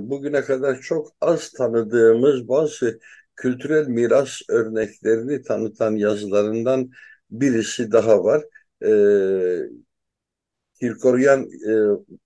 [0.09, 2.99] bugüne kadar çok az tanıdığımız bazı
[3.35, 6.91] kültürel miras örneklerini tanıtan yazılarından
[7.33, 8.43] birisi daha var.
[8.85, 8.89] E,
[10.79, 11.73] Kirkoryan e,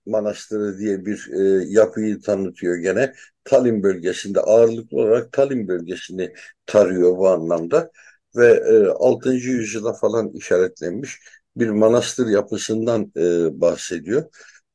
[0.06, 3.14] Manastırı diye bir e, yapıyı tanıtıyor gene.
[3.44, 6.32] Tallinn bölgesinde ağırlıklı olarak Tallinn bölgesini
[6.66, 7.90] tarıyor bu anlamda
[8.36, 9.48] ve e, 6.
[9.50, 11.20] yüzyıla falan işaretlenmiş
[11.56, 14.24] bir manastır yapısından e, bahsediyor.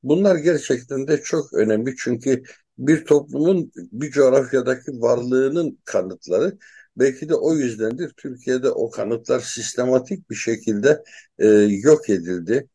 [0.03, 2.43] Bunlar gerçekten de çok önemli çünkü
[2.77, 6.57] bir toplumun bir coğrafyadaki varlığının kanıtları
[6.97, 11.03] belki de o yüzdendir Türkiye'de o kanıtlar sistematik bir şekilde
[11.39, 11.47] e,
[11.83, 12.69] yok edildi.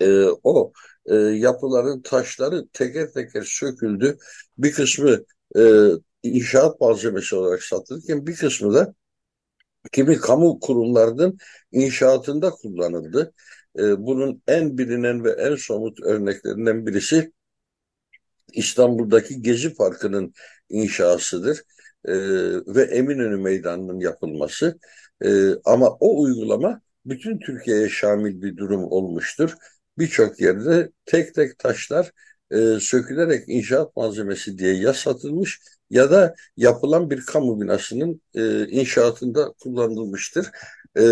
[0.00, 0.72] E, o
[1.06, 4.18] e, yapıların taşları teker teker söküldü.
[4.58, 5.24] Bir kısmı
[5.56, 5.62] e,
[6.22, 8.94] inşaat malzemesi olarak satılırken bir kısmı da
[9.92, 11.38] kimi kamu kurumlarının
[11.72, 13.32] inşaatında kullanıldı.
[13.78, 17.32] E, bunun en bilinen ve en somut örneklerinden birisi
[18.52, 20.34] İstanbul'daki Gezi Parkı'nın
[20.68, 21.62] inşasıdır
[22.04, 22.14] e,
[22.74, 24.78] ve Eminönü Meydanı'nın yapılması.
[25.24, 25.28] E,
[25.64, 29.54] ama o uygulama bütün Türkiye'ye şamil bir durum olmuştur.
[29.98, 32.12] Birçok yerde tek tek taşlar
[32.50, 35.60] e, sökülerek inşaat malzemesi diye ya satılmış
[35.90, 40.46] ya da yapılan bir kamu binasının e, inşaatında kullanılmıştır.
[40.98, 41.02] E,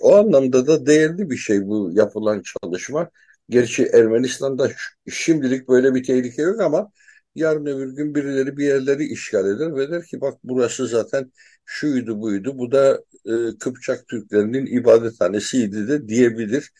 [0.00, 3.10] o anlamda da değerli bir şey bu yapılan çalışma.
[3.48, 4.70] Gerçi Ermenistan'da
[5.10, 6.90] şimdilik böyle bir tehlike yok ama
[7.34, 11.32] yarın öbür gün birileri bir yerleri işgal eder ve der ki bak burası zaten
[11.64, 16.70] şuydu buydu bu da e, Kıpçak Türklerinin ibadethanesiydi de diyebilir.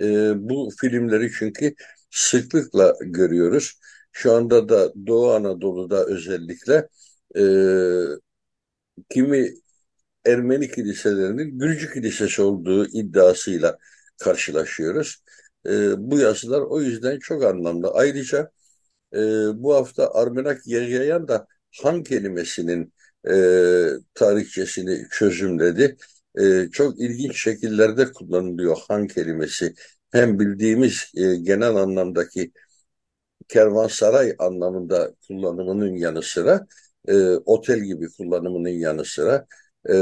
[0.00, 1.74] E, bu filmleri çünkü
[2.10, 3.80] sıklıkla görüyoruz.
[4.12, 6.88] Şu anda da Doğu Anadolu'da özellikle
[7.36, 7.42] e,
[9.10, 9.54] kimi
[10.26, 13.78] Ermeni kiliselerinin Gürcü kilisesi olduğu iddiasıyla
[14.18, 15.24] karşılaşıyoruz.
[15.66, 17.88] E, bu yazılar o yüzden çok anlamlı.
[17.94, 18.50] Ayrıca
[19.14, 19.18] e,
[19.62, 21.46] bu hafta Armenak Yeryayan da
[21.82, 22.92] Han kelimesinin
[23.28, 23.32] e,
[24.14, 25.96] tarihçesini çözümledi.
[26.40, 29.74] E, çok ilginç şekillerde kullanılıyor Han kelimesi.
[30.12, 32.52] Hem bildiğimiz e, genel anlamdaki
[33.48, 36.66] kervansaray anlamında kullanımının yanı sıra
[37.08, 39.46] e, otel gibi kullanımının yanı sıra
[39.90, 39.94] e,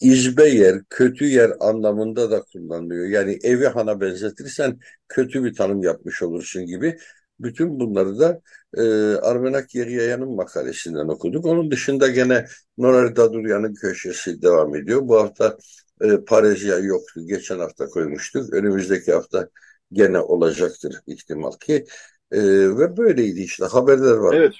[0.00, 3.06] izbe yer, kötü yer anlamında da kullanılıyor.
[3.06, 6.98] Yani evi hana benzetirsen kötü bir tanım yapmış olursun gibi.
[7.42, 8.40] Bütün bunları da
[8.76, 8.82] e,
[9.16, 11.46] Armenak Yeryayan'ın makalesinden okuduk.
[11.46, 12.46] Onun dışında gene
[12.78, 15.00] Norer Daduryan'ın köşesi devam ediyor.
[15.08, 15.58] Bu hafta
[16.00, 17.20] e, Parezya yoktu.
[17.26, 18.52] Geçen hafta koymuştuk.
[18.52, 19.48] Önümüzdeki hafta
[19.92, 21.84] gene olacaktır ihtimal ki.
[22.30, 22.40] E,
[22.78, 24.34] ve böyleydi işte haberler var.
[24.34, 24.54] Evet.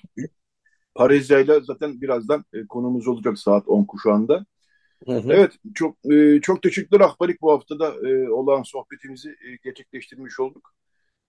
[0.94, 4.46] Parezya ile zaten birazdan e, konumuz olacak saat 10 kuşağında.
[5.06, 5.32] Hı hı.
[5.32, 10.74] Evet, çok e, çok teşekkürler Ahbalik bu haftada e, olan sohbetimizi e, gerçekleştirmiş olduk.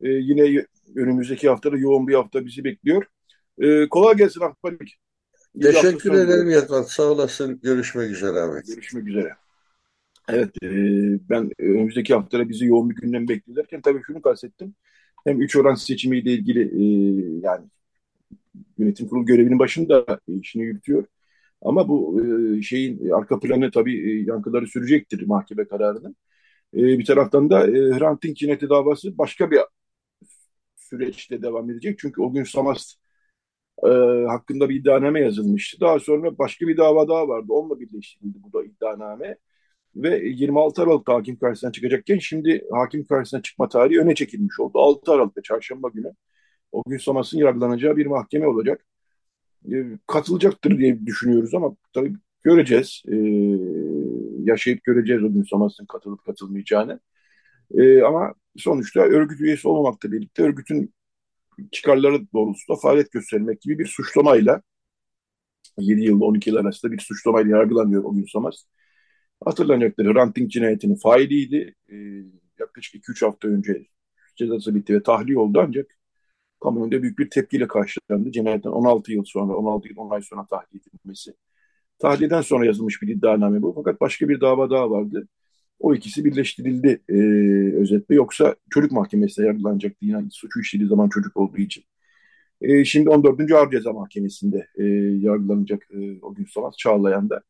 [0.04, 3.06] E, yine önümüzdeki haftada yoğun bir hafta bizi bekliyor.
[3.62, 4.98] E, kolay gelsin Ahbalik.
[5.62, 6.82] Teşekkür ederim Yatman.
[6.82, 7.60] Sağ olasın.
[7.64, 8.68] Görüşmek üzere Ahmet.
[8.68, 9.34] Görüşmek üzere.
[10.30, 10.70] Evet, e,
[11.30, 14.76] ben önümüzdeki haftada bizi yoğun bir gündem bekliyorken tabii şunu kastettim.
[15.26, 16.84] Hem üç oran seçimiyle ilgili e,
[17.44, 17.66] yani
[18.78, 21.06] yönetim kurulu görevinin başında işini yürütüyor.
[21.62, 26.16] Ama bu e, şeyin arka planı tabii e, yankıları sürecektir mahkeme kararının.
[26.74, 29.60] E, bir taraftan da e, Hrant Dink cinayeti davası başka bir
[30.94, 32.00] süreçte devam edecek.
[32.00, 32.96] Çünkü o gün Samast
[33.84, 33.90] e,
[34.30, 35.82] hakkında bir iddianame yazılmıştı.
[35.82, 37.48] Daha sonra başka bir dava daha vardı.
[37.50, 39.38] Onunla birleştirildi bu da iddianame.
[39.96, 44.80] Ve 26 Aralık'ta hakim karşısına çıkacakken şimdi hakim karşısına çıkma tarihi öne çekilmiş oldu.
[44.80, 46.14] 6 Aralık'ta çarşamba günü
[46.72, 48.86] o gün Samas'ın yargılanacağı bir mahkeme olacak.
[49.74, 49.76] E,
[50.08, 53.04] katılacaktır diye düşünüyoruz ama tabii göreceğiz.
[53.08, 53.16] E,
[54.44, 57.00] yaşayıp göreceğiz o gün Samas'ın katılıp katılmayacağını.
[57.78, 60.94] E, ama sonuçta örgüt üyesi olmamakla birlikte örgütün
[61.72, 64.62] çıkarları doğrultusunda faaliyet göstermek gibi bir suçlamayla
[65.78, 68.56] 7 yılda 12 yıl arasında bir suçlamayla yargılanıyor o gün Samas.
[69.46, 71.76] Hatırlanacaktır Hrant Dink cinayetinin failiydi.
[71.92, 71.96] E,
[72.60, 73.86] yaklaşık 2-3 hafta önce
[74.36, 75.98] cezası bitti ve tahliye oldu ancak
[76.64, 78.32] kamuoyunda büyük bir tepkiyle karşılandı.
[78.32, 81.34] Cinayetten 16 yıl sonra, 16 yıl 10 ay sonra tahliye edilmesi.
[82.00, 83.74] Tahliyeden sonra yazılmış bir iddianame bu.
[83.76, 85.28] Fakat başka bir dava daha vardı.
[85.80, 87.16] O ikisi birleştirildi e,
[87.82, 88.16] özetle.
[88.16, 91.84] Yoksa çocuk mahkemesine yargılanacaktı yine suçu işlediği zaman çocuk olduğu için.
[92.62, 93.52] E, şimdi 14.
[93.52, 94.84] Ağır Ceza Mahkemesi'nde e,
[95.28, 97.44] yargılanacak e, o gün sonra Çağlayan'da.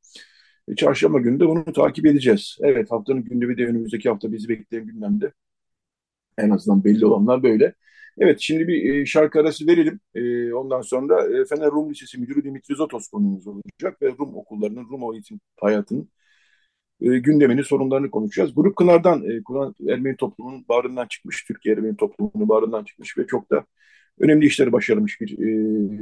[0.68, 2.58] E, çarşamba günü de bunu takip edeceğiz.
[2.62, 5.34] Evet haftanın gündemi de önümüzdeki hafta bizi bekleyen gündemde.
[6.38, 7.74] En azından belli olanlar böyle.
[8.18, 10.00] Evet şimdi bir e, şarkı arası verelim.
[10.16, 14.90] E, ondan sonra e, Fener Rum Lisesi Müdürü Dimitri Zotos konumuz olacak ve Rum okullarının,
[14.90, 16.10] Rum eğitim hayatının
[17.02, 18.56] e, gündemini, sorunlarını konuşacağız.
[18.56, 23.52] Grup Kınar'dan, e, Kınar Ermeni toplumunun bağrından çıkmış, Türkiye Ermeni toplumunun bağrından çıkmış ve çok
[23.52, 23.66] da
[24.20, 25.46] önemli işleri başarmış bir e,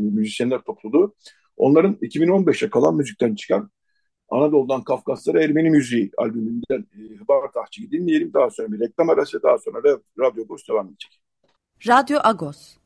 [0.02, 1.16] müzisyenler topluluğu.
[1.58, 3.72] Onların 2015'e kalan müzikten çıkan
[4.30, 8.34] Anadolu'dan Kafkaslara Ermeni Müziği albümünden e, Hıbar Tahçı'yı dinleyelim.
[8.34, 11.22] Daha sonra bir reklam arası, daha sonra da Radyo Boş devam edecek.
[11.88, 12.78] Radyo Agos.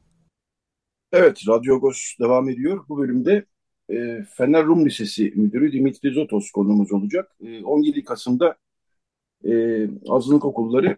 [1.12, 2.86] Evet, Radyo Agos devam ediyor.
[2.90, 3.46] Bu bölümde
[3.90, 7.32] e, Fener Rum Lisesi Müdürü Dimitri Zotos konumuz olacak.
[7.42, 8.58] E, 17 Kasım'da
[9.46, 9.52] e,
[10.10, 10.98] azınlık okulları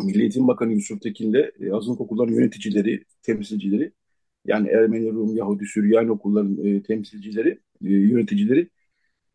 [0.00, 3.92] Milli Eğitim Bakanı Yusuf Tekin'le e, azınlık okulların yöneticileri, temsilcileri
[4.46, 7.50] yani Ermeni, Rum, Yahudi, Süryani okulların e, temsilcileri,
[7.84, 8.68] e, yöneticileri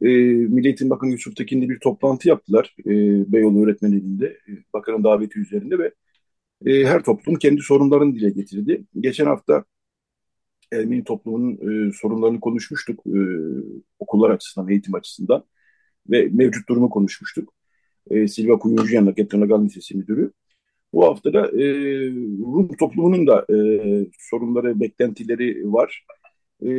[0.02, 0.08] e,
[0.48, 2.92] Milli Eğitim Bakanı Yusuf Tekin'le bir toplantı yaptılar e,
[3.34, 5.94] Beyoğlu Öğretmenliği'nde, e, bakanın daveti üzerinde ve
[6.66, 8.84] e, her toplum kendi sorunlarını dile getirdi.
[9.00, 9.66] Geçen hafta
[10.74, 13.20] Ermeni toplumunun e, sorunlarını konuşmuştuk e,
[14.00, 15.44] okullar açısından, eğitim açısından
[16.10, 17.54] ve mevcut durumu konuşmuştuk.
[18.10, 20.32] E, Silva Kuyucuyan'la Getranagal Lisesi Müdürü.
[20.94, 21.66] Bu hafta da e,
[22.40, 23.58] Rum toplumunun da e,
[24.20, 26.06] sorunları, beklentileri var.
[26.66, 26.70] E,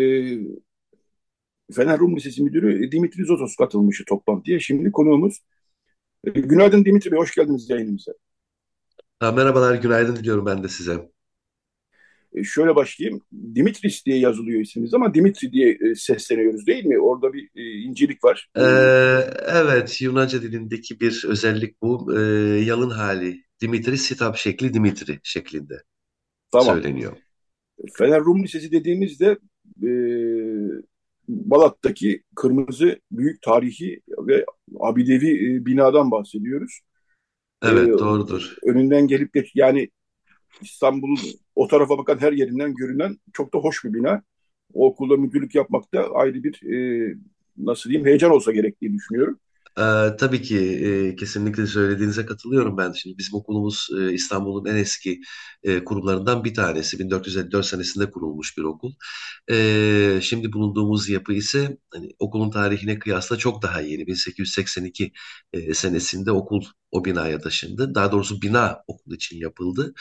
[1.73, 4.61] Fener Rum Lisesi Müdürü Dimitri Zotos katılmıştı toplantıya.
[4.61, 5.43] Şimdi konuğumuz.
[6.25, 8.13] E, günaydın Dimitri Bey, hoş geldiniz yayınımıza.
[9.19, 11.16] Ha, merhabalar, günaydın diliyorum ben de size.
[12.37, 13.23] E, şöyle başlayayım.
[13.55, 17.01] Dimitris diye yazılıyor isminiz ama Dimitri diye e, sesleniyoruz değil mi?
[17.01, 18.49] Orada bir e, incelik var.
[18.57, 18.63] Ee,
[19.47, 22.19] evet, Yunanca dilindeki bir özellik bu.
[22.19, 22.21] Ee,
[22.65, 23.47] yalın hali.
[23.61, 25.83] Dimitris hitap şekli Dimitri şeklinde
[26.53, 26.75] Tamam.
[26.75, 27.17] söyleniyor.
[27.95, 29.39] Fener Rum Lisesi dediğimizde
[29.83, 29.91] e,
[31.29, 34.47] Balat'taki kırmızı büyük tarihi ve
[34.81, 36.81] abidevi e, binadan bahsediyoruz.
[37.63, 38.57] Evet, doğrudur.
[38.63, 39.91] önünden gelip geç yani
[40.63, 41.19] İstanbul'un
[41.57, 44.23] o tarafa bakan her yerinden görünen çok da hoş bir bina.
[44.75, 47.15] O okulda müdürlük yapmak da ayrı bir e,
[47.57, 49.39] nasıl diyeyim heyecan olsa gerek düşünüyorum.
[49.79, 52.93] Ee, tabii ki e, kesinlikle söylediğinize katılıyorum ben.
[52.93, 55.21] Şimdi bizim okulumuz e, İstanbul'un en eski
[55.63, 56.99] e, kurumlarından bir tanesi.
[56.99, 58.93] 1454 senesinde kurulmuş bir okul.
[59.51, 64.07] Ee, şimdi bulunduğumuz yapı ise hani, okulun tarihine kıyasla çok daha yeni.
[64.07, 65.13] 1882
[65.53, 67.95] e, senesinde okul o binaya taşındı.
[67.95, 69.95] Daha doğrusu bina okul için yapıldı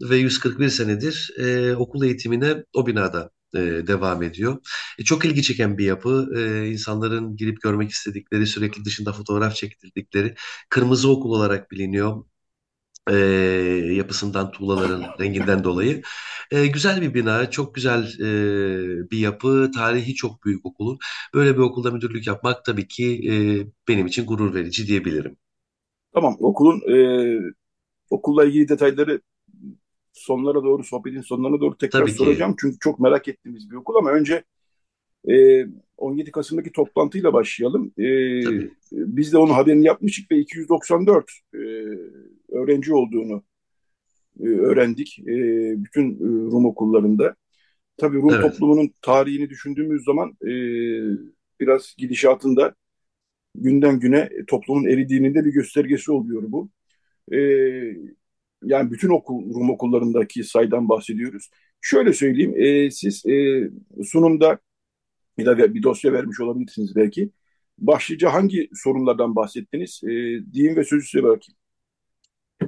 [0.00, 4.58] ve 141 senedir e, okul eğitimine o binada e, devam ediyor.
[4.98, 6.30] E, çok ilgi çeken bir yapı.
[6.36, 10.34] E, insanların girip görmek istedikleri, sürekli dışında fotoğraf çektirdikleri
[10.68, 12.24] kırmızı okul olarak biliniyor.
[13.10, 13.14] E,
[13.94, 16.02] yapısından, tuğlaların renginden dolayı.
[16.50, 20.98] E, güzel bir bina, çok güzel e, bir yapı, tarihi çok büyük okulun.
[21.34, 23.34] Böyle bir okulda müdürlük yapmak tabii ki e,
[23.88, 25.36] benim için gurur verici diyebilirim.
[26.14, 26.96] Tamam okulun e,
[28.10, 29.20] okulla ilgili detayları
[30.12, 32.54] sonlara doğru sohbetin sonlarına doğru tekrar Tabii ki, soracağım.
[32.60, 34.44] Çünkü çok merak ettiğimiz bir okul ama önce
[35.28, 37.92] e, 17 Kasım'daki toplantıyla başlayalım.
[37.98, 38.70] E, tabii.
[38.92, 41.58] biz de onun haberini yapmıştık ve 294 e,
[42.52, 43.42] öğrenci olduğunu
[44.40, 45.18] e, öğrendik.
[45.18, 45.34] E,
[45.84, 47.34] bütün e, Rum okullarında.
[47.96, 48.42] Tabii Rum Evet.
[48.42, 50.52] toplumunun tarihini düşündüğümüz zaman e,
[51.60, 52.74] biraz gidişatında
[53.54, 56.68] günden güne toplumun eridiğinin de bir göstergesi oluyor bu.
[57.32, 57.38] E,
[58.64, 61.50] yani bütün okul, Rum okullarındaki sayıdan bahsediyoruz.
[61.80, 63.70] Şöyle söyleyeyim, e, siz e,
[64.04, 64.58] sunumda
[65.38, 67.30] bir, de bir dosya vermiş olabilirsiniz belki.
[67.78, 70.00] Başlıca hangi sorunlardan bahsettiniz?
[70.04, 70.08] E,
[70.52, 71.58] diyeyim ve sözü size bırakayım.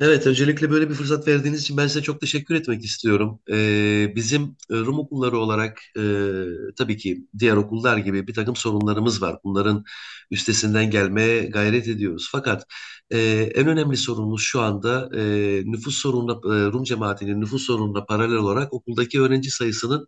[0.01, 3.41] Evet, öncelikle böyle bir fırsat verdiğiniz için ben size çok teşekkür etmek istiyorum.
[3.51, 6.03] Ee, bizim e, Rum okulları olarak e,
[6.77, 9.39] tabii ki diğer okullar gibi bir takım sorunlarımız var.
[9.45, 9.85] Bunların
[10.31, 12.29] üstesinden gelmeye gayret ediyoruz.
[12.33, 12.67] Fakat
[13.11, 13.19] e,
[13.55, 15.23] en önemli sorunumuz şu anda e,
[15.65, 20.07] nüfus sorununa, e, Rum cemaatinin nüfus sorununa paralel olarak okuldaki öğrenci sayısının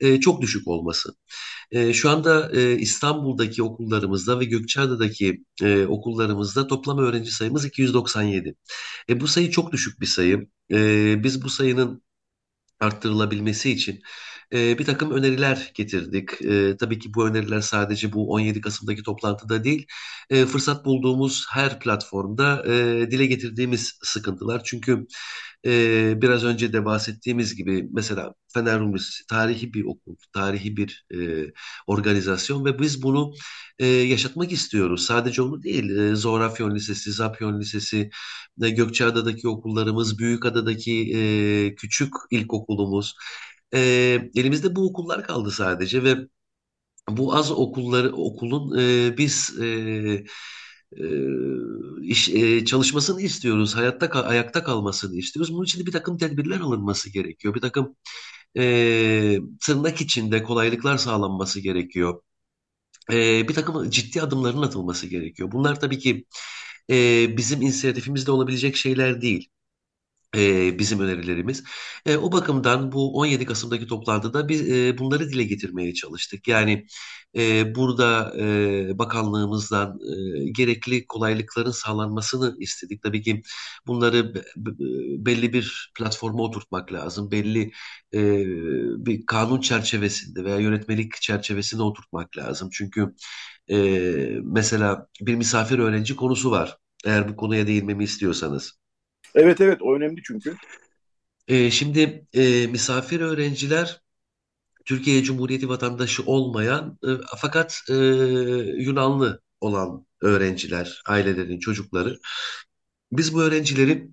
[0.00, 1.14] e, çok düşük olması.
[1.70, 8.54] E, şu anda e, İstanbul'daki okullarımızda ve Gökçeada'daki e, okullarımızda toplam öğrenci sayımız 297.
[9.08, 10.48] E, bu sayı çok düşük bir sayı.
[10.72, 12.02] E, biz bu sayının
[12.80, 14.02] arttırılabilmesi için
[14.52, 16.42] e, bir takım öneriler getirdik.
[16.42, 19.86] E, tabii ki bu öneriler sadece bu 17 Kasım'daki toplantıda değil,
[20.30, 24.62] e, fırsat bulduğumuz her platformda e, dile getirdiğimiz sıkıntılar.
[24.64, 25.06] Çünkü
[25.66, 31.46] e, biraz önce de bahsettiğimiz gibi mesela Fener Rumrisi tarihi bir okul, tarihi bir e,
[31.86, 33.32] organizasyon ve biz bunu
[33.78, 35.06] e, yaşatmak istiyoruz.
[35.06, 38.10] Sadece onu değil, e, Zorafyon Lisesi, Zapyon Lisesi,
[38.62, 43.14] e, Gökçeada'daki okullarımız, Büyükada'daki e, küçük ilkokulumuz.
[43.74, 43.80] E,
[44.34, 46.16] elimizde bu okullar kaldı sadece ve
[47.10, 50.24] bu az okulları okulun e, biz e,
[52.02, 52.30] iş,
[52.66, 55.52] çalışmasını istiyoruz, hayatta ayakta kalmasını istiyoruz.
[55.52, 57.54] Bunun için de bir takım tedbirler alınması gerekiyor.
[57.54, 57.96] Bir takım
[58.58, 62.22] e, tırnak içinde kolaylıklar sağlanması gerekiyor.
[63.12, 65.52] E, bir takım ciddi adımların atılması gerekiyor.
[65.52, 66.26] Bunlar tabii ki
[66.90, 69.48] e, bizim inisiyatifimizde olabilecek şeyler değil
[70.78, 71.64] bizim önerilerimiz.
[72.22, 74.62] O bakımdan bu 17 Kasım'daki toplantıda biz
[74.98, 76.48] bunları dile getirmeye çalıştık.
[76.48, 76.86] Yani
[77.76, 78.32] burada
[78.98, 79.98] bakanlığımızdan
[80.52, 83.02] gerekli kolaylıkların sağlanmasını istedik.
[83.02, 83.42] Tabii ki
[83.86, 87.30] bunları be- be- belli bir platforma oturtmak lazım.
[87.30, 87.72] Belli
[89.06, 92.68] bir kanun çerçevesinde veya yönetmelik çerçevesinde oturtmak lazım.
[92.72, 93.14] Çünkü
[94.44, 96.76] mesela bir misafir öğrenci konusu var.
[97.04, 98.78] Eğer bu konuya değinmemi istiyorsanız.
[99.34, 100.54] Evet evet o önemli çünkü.
[101.48, 104.00] Ee, şimdi e, misafir öğrenciler
[104.84, 107.94] Türkiye Cumhuriyeti vatandaşı olmayan e, fakat e,
[108.82, 112.18] Yunanlı olan öğrenciler, ailelerin çocukları.
[113.12, 114.08] Biz bu öğrencileri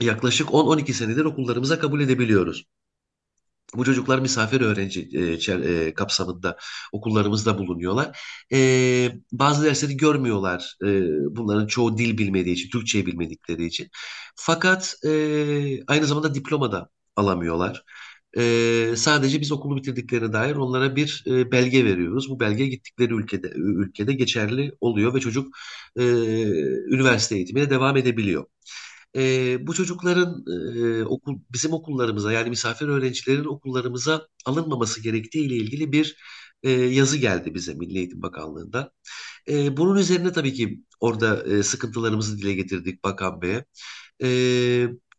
[0.00, 2.64] yaklaşık 10-12 senedir okullarımıza kabul edebiliyoruz.
[3.74, 6.56] Bu çocuklar misafir öğrenci e, e, kapsamında
[6.92, 8.20] okullarımızda bulunuyorlar.
[8.52, 8.58] E,
[9.32, 10.76] bazı dersleri görmüyorlar.
[10.84, 10.86] E,
[11.36, 13.88] bunların çoğu dil bilmediği için, Türkçeyi bilmedikleri için.
[14.36, 15.10] Fakat e,
[15.86, 17.84] aynı zamanda diploma da alamıyorlar.
[18.38, 22.30] E, sadece biz okulu bitirdiklerine dair onlara bir e, belge veriyoruz.
[22.30, 25.56] Bu belge gittikleri ülkede ülkede geçerli oluyor ve çocuk
[25.96, 26.02] e,
[26.90, 28.44] üniversite eğitimine devam edebiliyor.
[29.16, 30.44] E, bu çocukların
[30.76, 36.16] e, okul bizim okullarımıza yani misafir öğrencilerin okullarımıza alınmaması gerektiği ile ilgili bir
[36.62, 38.90] e, yazı geldi bize Milli Eğitim Bakanlığı'ndan.
[39.48, 43.64] E, bunun üzerine tabii ki orada e, sıkıntılarımızı dile getirdik Bakan Bey'e.
[44.22, 44.28] E,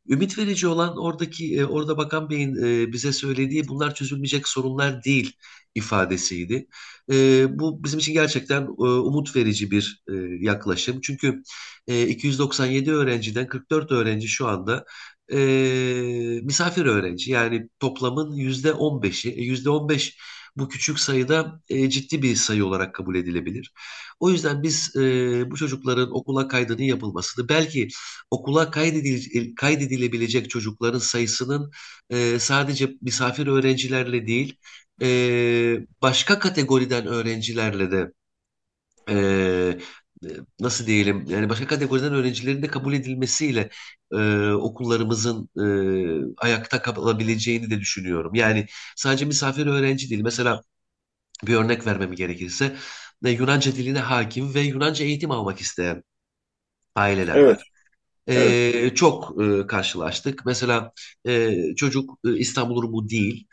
[0.09, 5.33] ümit verici olan oradaki e, orada Bakan Bey'in e, bize söylediği bunlar çözülmeyecek sorunlar değil
[5.75, 6.67] ifadesiydi.
[7.11, 10.03] E, bu bizim için gerçekten umut verici bir
[10.41, 11.01] yaklaşım.
[11.01, 11.43] Çünkü
[11.87, 14.85] e, 297 öğrenciden 44 öğrenci şu anda
[16.43, 17.31] misafir öğrenci.
[17.31, 20.17] Yani toplamın yüzde 15'i, e, yüzde 15
[20.55, 23.73] bu küçük sayıda e, ciddi bir sayı olarak kabul edilebilir.
[24.19, 25.01] O yüzden biz e,
[25.51, 27.87] bu çocukların okula kaydının yapılmasını, belki
[28.31, 31.71] okula kaydedile, kaydedilebilecek çocukların sayısının
[32.09, 34.57] e, sadece misafir öğrencilerle değil,
[35.01, 35.07] e,
[36.01, 38.11] başka kategoriden öğrencilerle de
[39.09, 39.79] e,
[40.59, 43.69] nasıl diyelim yani başka kategoriden öğrencilerin de kabul edilmesiyle
[44.13, 48.35] e, okullarımızın e, ayakta kalabileceğini de düşünüyorum.
[48.35, 50.21] Yani sadece misafir öğrenci değil.
[50.21, 50.61] Mesela
[51.47, 52.75] bir örnek vermem gerekirse
[53.25, 56.03] e, Yunanca diline hakim ve Yunanca eğitim almak isteyen
[56.95, 57.71] aileler Evet, var.
[58.35, 60.47] evet, E, çok e, karşılaştık.
[60.47, 60.93] Mesela
[61.27, 63.47] e, çocuk e, İstanbul Rumu değil.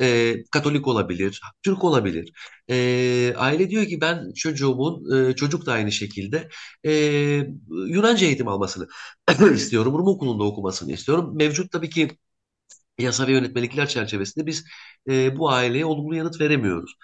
[0.00, 2.32] E, Katolik olabilir, Türk olabilir.
[2.70, 6.48] E, aile diyor ki ben çocuğumun, e, çocuk da aynı şekilde
[6.86, 6.90] e,
[7.68, 8.88] Yunanca eğitim almasını
[9.54, 9.92] istiyorum.
[9.98, 11.36] Rum okulunda okumasını istiyorum.
[11.36, 12.08] Mevcut tabii ki
[12.98, 14.64] yasa ve yönetmelikler çerçevesinde biz
[15.10, 16.94] e, bu aileye olumlu yanıt veremiyoruz.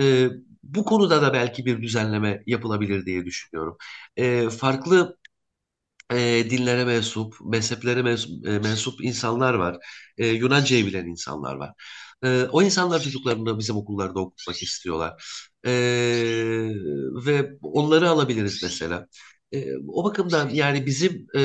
[0.00, 0.28] E,
[0.62, 3.76] bu konuda da belki bir düzenleme yapılabilir diye düşünüyorum.
[4.16, 5.18] E, farklı
[6.12, 9.76] e, dinlere mensup, mezheplere mensup, e, mensup insanlar var.
[10.18, 11.72] E, Yunanca'yı bilen insanlar var.
[12.24, 15.24] E, o insanlar çocuklarını bizim okullarda okutmak istiyorlar.
[15.66, 15.70] E,
[17.26, 19.06] ve onları alabiliriz mesela.
[19.52, 21.40] E, o bakımdan yani bizim e,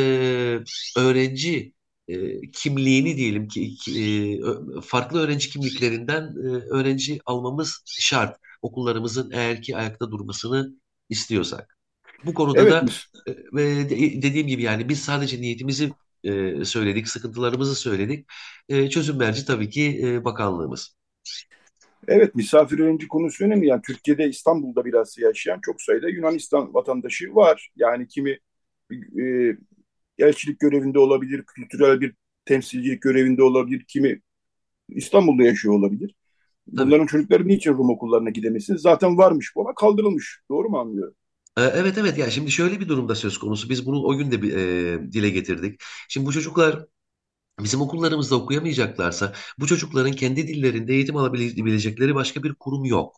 [0.98, 1.74] öğrenci
[2.08, 8.38] e, kimliğini diyelim ki, e, farklı öğrenci kimliklerinden e, öğrenci almamız şart.
[8.62, 10.76] Okullarımızın eğer ki ayakta durmasını
[11.10, 11.78] istiyorsak.
[12.26, 12.86] Bu konuda evet, da
[13.62, 13.90] e,
[14.22, 15.92] dediğim gibi yani biz sadece niyetimizi
[16.26, 18.28] e, söyledik, sıkıntılarımızı söyledik.
[18.70, 20.96] E, çözüm merci tabii ki e, bakanlığımız.
[22.08, 23.68] evet misafir öğrenci konusu önemli.
[23.68, 27.70] Yani Türkiye'de İstanbul'da biraz yaşayan çok sayıda Yunanistan vatandaşı var.
[27.76, 28.40] Yani kimi
[29.22, 29.58] e,
[30.20, 32.14] elçilik görevinde olabilir, kültürel bir
[32.46, 34.22] temsilcilik görevinde olabilir, kimi
[34.90, 36.16] İstanbul'da yaşıyor olabilir.
[36.78, 36.88] Tabii.
[36.88, 38.76] Bunların çocukları niçin Rum okullarına gidemesin?
[38.76, 40.42] Zaten varmış bu ama kaldırılmış.
[40.52, 41.16] Doğru mu anlıyorum?
[41.58, 43.70] E, evet evet yani şimdi şöyle bir durumda söz konusu.
[43.70, 45.82] Biz bunu o gün de bir, e, dile getirdik.
[46.10, 46.86] Şimdi bu çocuklar
[47.62, 53.16] bizim okullarımızda okuyamayacaklarsa bu çocukların kendi dillerinde eğitim alabilecekleri başka bir kurum yok.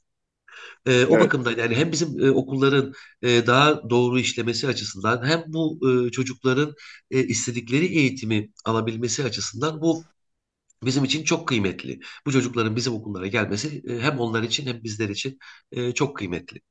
[0.87, 5.43] E, o Evet, bakımdan yani hem bizim e, okulların e, daha doğru işlemesi açısından hem
[5.47, 6.75] bu e, çocukların
[7.11, 10.03] e, istedikleri eğitimi alabilmesi açısından bu
[10.83, 11.99] bizim için çok kıymetli.
[12.25, 15.39] Bu çocukların bizim okullara gelmesi e, hem onlar için hem bizler için
[15.71, 16.61] e, çok kıymetli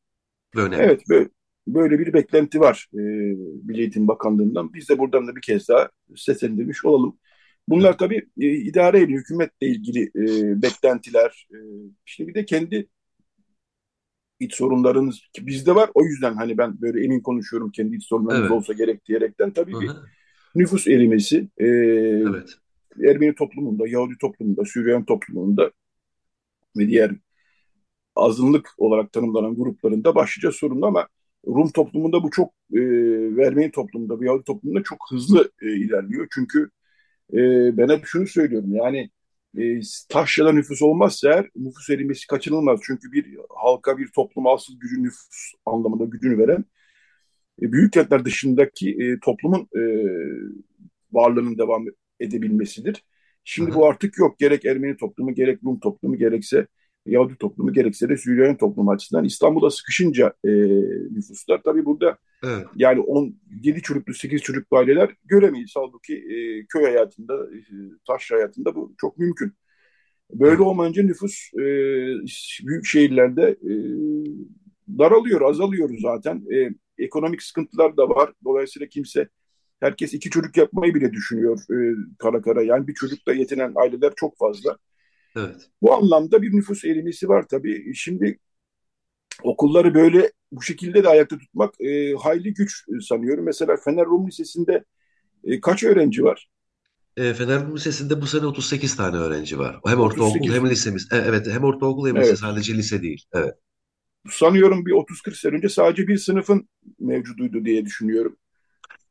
[0.56, 0.88] ve önemli.
[0.88, 1.28] evet böyle,
[1.66, 2.98] böyle bir beklenti var e,
[3.64, 4.74] Milli Eğitim Bakanlığı'ndan.
[4.74, 7.18] Biz de buradan da bir kez daha seslendirmiş olalım.
[7.68, 11.48] Bunlar tabii e, idare ile hükümetle ilgili e, beklentiler.
[11.52, 11.56] E,
[12.06, 12.88] işte bir de kendi
[14.40, 15.90] iç sorunlarınız ki bizde var.
[15.94, 18.58] O yüzden hani ben böyle emin konuşuyorum kendi iç sorunlarımız Evet.
[18.58, 20.04] olsa gerek diyerekten tabii bir hı.
[20.54, 22.50] nüfus erimesi e, Evet.
[23.04, 25.70] Ermeni toplumunda, Yahudi toplumunda, Süryani toplumunda
[26.76, 27.12] ve diğer
[28.16, 31.08] azınlık olarak tanımlanan gruplarında başlıca sorun ama
[31.46, 32.80] Rum toplumunda bu çok e,
[33.46, 36.26] Ermeni toplumunda, Yahudi toplumunda çok hızlı e, ilerliyor.
[36.34, 36.70] Çünkü
[37.32, 37.38] e,
[37.76, 39.10] ben hep şunu söylüyorum yani
[39.58, 42.80] e, taşrada nüfus olmazsa eğer nüfus erimesi kaçınılmaz.
[42.82, 46.64] Çünkü bir halka, bir topluma asıl gücü nüfus anlamında gücünü veren
[47.62, 49.82] e, büyük kentler dışındaki e, toplumun e,
[51.12, 51.84] varlığının devam
[52.20, 53.04] edebilmesidir.
[53.44, 53.88] Şimdi bu hı.
[53.88, 54.38] artık yok.
[54.38, 56.66] Gerek Ermeni toplumu, gerek Rum toplumu, gerekse
[57.06, 60.50] Yahudi toplumu, gerekse de Süryani toplumu açısından İstanbul'a sıkışınca e,
[61.10, 61.62] nüfuslar.
[61.64, 62.66] Tabii burada Evet.
[62.76, 65.72] yani 10, 7 çocuklu, 8 çocuklu aileler göremeyiz.
[65.76, 67.60] Halbuki e, köy hayatında, e,
[68.06, 69.52] taş hayatında bu çok mümkün.
[70.32, 70.60] Böyle Evet.
[70.60, 71.64] olmayınca nüfus e,
[72.66, 73.72] büyük şehirlerde e,
[74.98, 76.42] daralıyor, azalıyor zaten.
[76.54, 76.70] E,
[77.04, 78.32] ekonomik sıkıntılar da var.
[78.44, 79.28] Dolayısıyla kimse,
[79.80, 82.62] herkes iki çocuk yapmayı bile düşünüyor e, kara kara.
[82.62, 84.78] Yani bir çocukla yetinen aileler çok fazla.
[85.36, 85.70] Evet.
[85.82, 87.94] Bu anlamda bir nüfus erimesi var tabii.
[87.94, 88.38] Şimdi
[89.42, 93.44] okulları böyle bu şekilde de ayakta tutmak e, hayli güç sanıyorum.
[93.44, 94.84] Mesela Fener Rum Lisesi'nde
[95.44, 96.48] e, kaç öğrenci var?
[97.16, 99.80] E, Fener Rum Lisesi'nde bu sene 38 tane öğrenci var.
[99.86, 100.54] Hem ortaokul 38.
[100.54, 101.08] hem lisemiz.
[101.12, 102.38] E, evet hem ortaokul hem lise Evet.
[102.40, 103.24] sadece lise değil.
[103.32, 103.54] Evet.
[104.30, 106.68] Sanıyorum bir 30-40 sene önce sadece bir sınıfın
[106.98, 108.36] mevcuduydu diye düşünüyorum.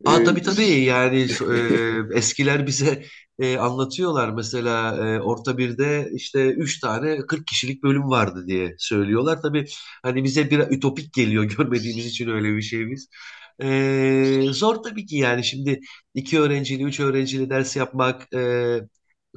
[0.05, 1.27] Aa, E, tabii tabii yani
[2.13, 3.05] e, eskiler bize
[3.39, 9.41] e, anlatıyorlar mesela e, orta birde işte 3 tane 40 kişilik bölüm vardı diye söylüyorlar.
[9.41, 9.65] Tabii
[10.03, 13.09] hani bize bir ütopik geliyor görmediğimiz için öyle bir şey biz.
[13.63, 15.79] E, zor tabii ki yani şimdi
[16.13, 18.79] iki öğrenciyle üç öğrenciyle ders yapmak e,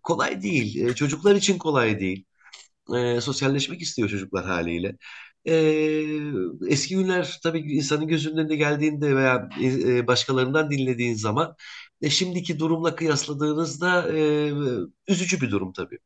[0.04, 0.86] kolay değil.
[0.86, 2.24] E, çocuklar için kolay değil.
[2.96, 4.96] E, sosyalleşmek istiyor çocuklar haliyle.
[5.44, 5.54] E,
[6.68, 11.54] eski günler tabii insanın gözünün önüne geldiğinde veya e, başkalarından dinlediğin zaman
[12.02, 14.52] e, şimdiki durumla kıyasladığınızda e,
[15.08, 15.98] üzücü bir durum tabii.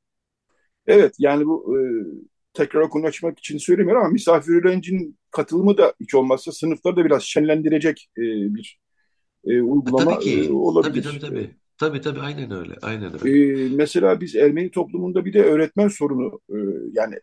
[0.87, 1.81] Evet yani bu e,
[2.55, 7.23] tekrar konu açmak için söylemiyorum ama misafir öğrencinin katılımı da hiç olmazsa sınıfları da biraz
[7.23, 8.23] şenlendirecek e,
[8.55, 8.81] bir
[9.45, 10.53] e, E, tabii uygulama e, ki.
[10.81, 11.21] Tabii tabii olabilir.
[11.21, 11.51] tabii.
[11.79, 12.75] Tabii tabii aynen öyle.
[12.83, 13.31] Aynen öyle.
[13.77, 16.57] mesela biz Ermeni toplumunda bir de öğretmen sorunu e,
[16.93, 17.15] yani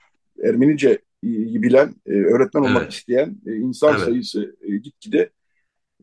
[0.44, 2.94] Ermenice iyi bilen, e, öğretmen olmak Evet.
[2.94, 4.06] isteyen e, insan Evet.
[4.06, 5.30] sayısı e, gitgide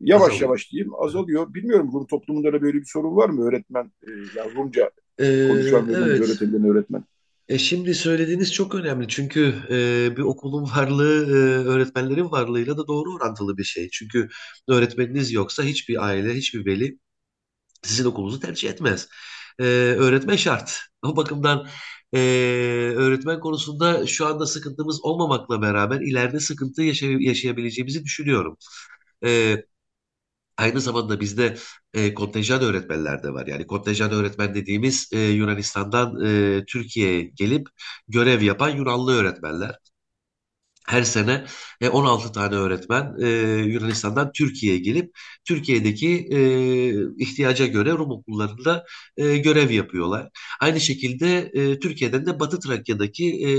[0.00, 0.40] yavaş Azalıyor.
[0.42, 1.54] yavaş diyeyim azalıyor.
[1.54, 5.88] Bilmiyorum Rum toplumunda da böyle bir sorun var mı öğretmen, e, yani Rumca E, konuşan
[5.88, 6.20] Rumca evet.
[6.20, 7.04] öğretebilen öğretmen?
[7.48, 11.32] E şimdi söylediğiniz çok önemli çünkü e, bir okulun varlığı e,
[11.68, 13.88] öğretmenlerin varlığıyla da doğru orantılı bir şey.
[13.92, 14.28] Çünkü
[14.68, 16.98] öğretmeniniz yoksa hiçbir aile, hiçbir veli
[17.82, 19.08] sizin okulunuzu tercih etmez.
[19.58, 19.64] E,
[19.98, 20.80] öğretmen şart.
[21.02, 21.66] O bakımdan
[22.14, 22.18] e,
[22.96, 28.56] öğretmen konusunda şu anda sıkıntımız olmamakla beraber ileride sıkıntı yaşay- yaşayabileceğimizi düşünüyorum.
[29.26, 29.56] E,
[30.58, 31.56] Aynı zamanda bizde
[31.94, 33.46] e, kontenjan öğretmenler de var.
[33.46, 37.68] Yani kontenjan öğretmen dediğimiz e, Yunanistan'dan e, Türkiye'ye gelip
[38.08, 39.76] görev yapan Yunanlı öğretmenler.
[40.88, 41.44] Her sene
[41.80, 43.28] e, 16 tane öğretmen e,
[43.66, 46.38] Yunanistan'dan Türkiye'ye gelip Türkiye'deki e,
[47.18, 48.84] ihtiyaca göre Rum okullarında
[49.16, 50.30] e, görev yapıyorlar.
[50.60, 53.50] Aynı şekilde e, Türkiye'den de Batı Trakya'daki e,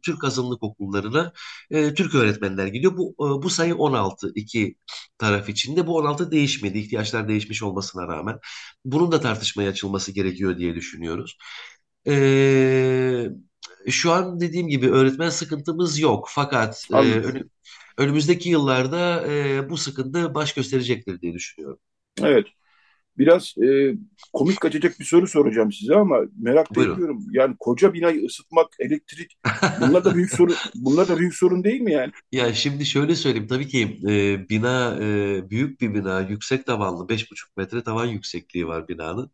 [0.00, 1.32] Türk azınlık okullarına
[1.70, 2.96] e, Türk öğretmenler gidiyor.
[2.96, 4.76] Bu e, bu sayı 16 iki
[5.18, 5.86] taraf içinde.
[5.86, 6.78] Bu 16 değişmedi.
[6.78, 8.38] İhtiyaçlar değişmiş olmasına rağmen.
[8.84, 11.38] Bunun da tartışmaya açılması gerekiyor diye düşünüyoruz.
[12.06, 13.28] E,
[13.90, 16.26] şu an dediğim gibi öğretmen sıkıntımız yok.
[16.30, 17.48] Fakat e, önü-
[17.98, 21.80] önümüzdeki yıllarda e, bu sıkıntı baş gösterecektir diye düşünüyorum.
[22.22, 22.46] Evet.
[23.18, 23.94] Biraz e,
[24.32, 27.26] komik kaçacak bir soru soracağım size ama merak ediyorum.
[27.32, 29.38] Yani koca binayı ısıtmak, elektrik
[29.76, 30.60] bunlar da büyük sorun.
[30.74, 32.12] Bunlar da büyük sorun değil mi yani?
[32.32, 33.46] Ya şimdi şöyle söyleyeyim.
[33.48, 38.66] Tabii ki e, bina e, büyük bir bina, yüksek tavanlı, beş buçuk metre tavan yüksekliği
[38.66, 39.30] var binanın.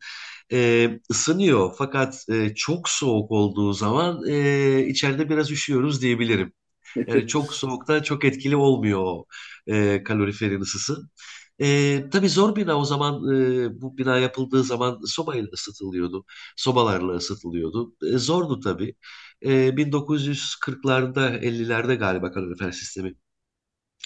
[0.52, 6.52] E, ısınıyor fakat e, çok soğuk olduğu zaman e, içeride biraz üşüyoruz diyebilirim.
[7.06, 9.26] Yani çok soğukta çok etkili olmuyor o
[9.66, 10.96] e, kaloriferin ısısı.
[11.60, 16.24] E, tabii zor bina o zaman e, bu bina yapıldığı zaman sobayla ısıtılıyordu.
[16.56, 17.94] Sobalarla ısıtılıyordu.
[18.14, 18.94] E, zordu tabii.
[19.44, 23.14] E, 1940'larda 50'lerde galiba kalorifer sistemi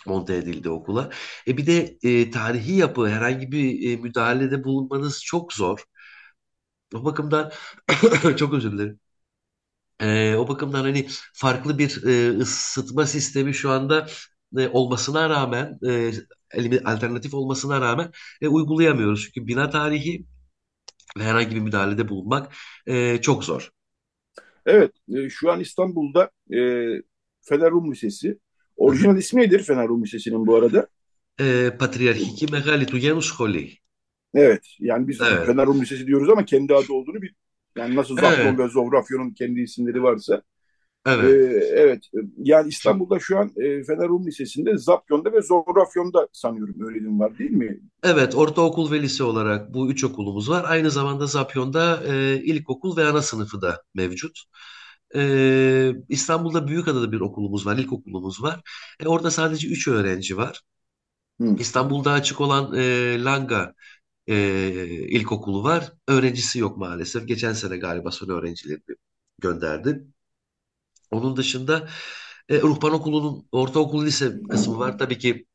[0.06, 1.10] monte edildi okula.
[1.48, 5.84] E, bir de e, tarihi yapı herhangi bir e, müdahalede bulunmanız çok zor.
[6.94, 7.52] O bakımdan
[8.36, 9.00] çok özür dilerim.
[10.00, 14.06] Ee, o bakımdan hani farklı bir e, ısıtma sistemi şu anda
[14.58, 16.12] e, olmasına rağmen e,
[16.84, 19.24] alternatif olmasına rağmen e, uygulayamıyoruz.
[19.24, 20.26] Çünkü bina tarihi
[21.18, 22.54] ve herhangi bir müdahalede bulunmak
[22.86, 23.70] e, çok zor.
[24.66, 26.58] Evet, e, şu an İstanbul'da e,
[27.40, 28.38] Fener Rum Lisesi.
[28.76, 30.88] Orijinal ismi nedir Fener Rum Lisesi'nin bu arada?
[31.38, 33.78] E, Patriarchiki Megali Tugen Scholi.
[34.34, 35.46] Evet, yani biz Evet.
[35.46, 37.28] Fener Rum Lisesi diyoruz ama kendi adı olduğunu bil.
[37.76, 38.58] Yani nasıl Zafron Evet.
[38.58, 40.42] ve Zovrafyon'un kendi isimleri varsa.
[41.06, 41.40] Evet.
[41.74, 47.20] evet, e, yani İstanbul'da şu an e, Fener Rum Lisesi'nde Zapyon'da ve Zovrafyon'da sanıyorum öğrenim
[47.20, 47.80] var değil mi?
[48.02, 50.64] evet, ortaokul ve lise olarak bu üç okulumuz var.
[50.68, 54.42] Aynı zamanda Zapyon'da e, ilkokul ve ana sınıfı da mevcut.
[55.16, 58.60] E, İstanbul'da Büyükada'da bir okulumuz var, ilkokulumuz var.
[59.00, 60.60] E, orada sadece 3 öğrenci var.
[61.40, 63.74] Hı, İstanbul'da açık olan e, Langa
[64.26, 64.36] e,
[65.08, 65.92] ilkokulu var.
[66.08, 67.28] Öğrencisi yok maalesef.
[67.28, 68.80] Geçen sene galiba son öğrencileri
[69.40, 70.06] gönderdi.
[71.10, 71.88] Onun dışında
[72.48, 74.98] e, Ruhban Okulu'nun ortaokul lise kısmı var.
[74.98, 75.46] Tabii ki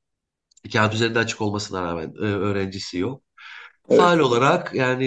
[0.74, 3.24] kağıt üzerinde açık olmasına rağmen e, öğrencisi yok.
[3.90, 5.06] evet, Faal olarak yani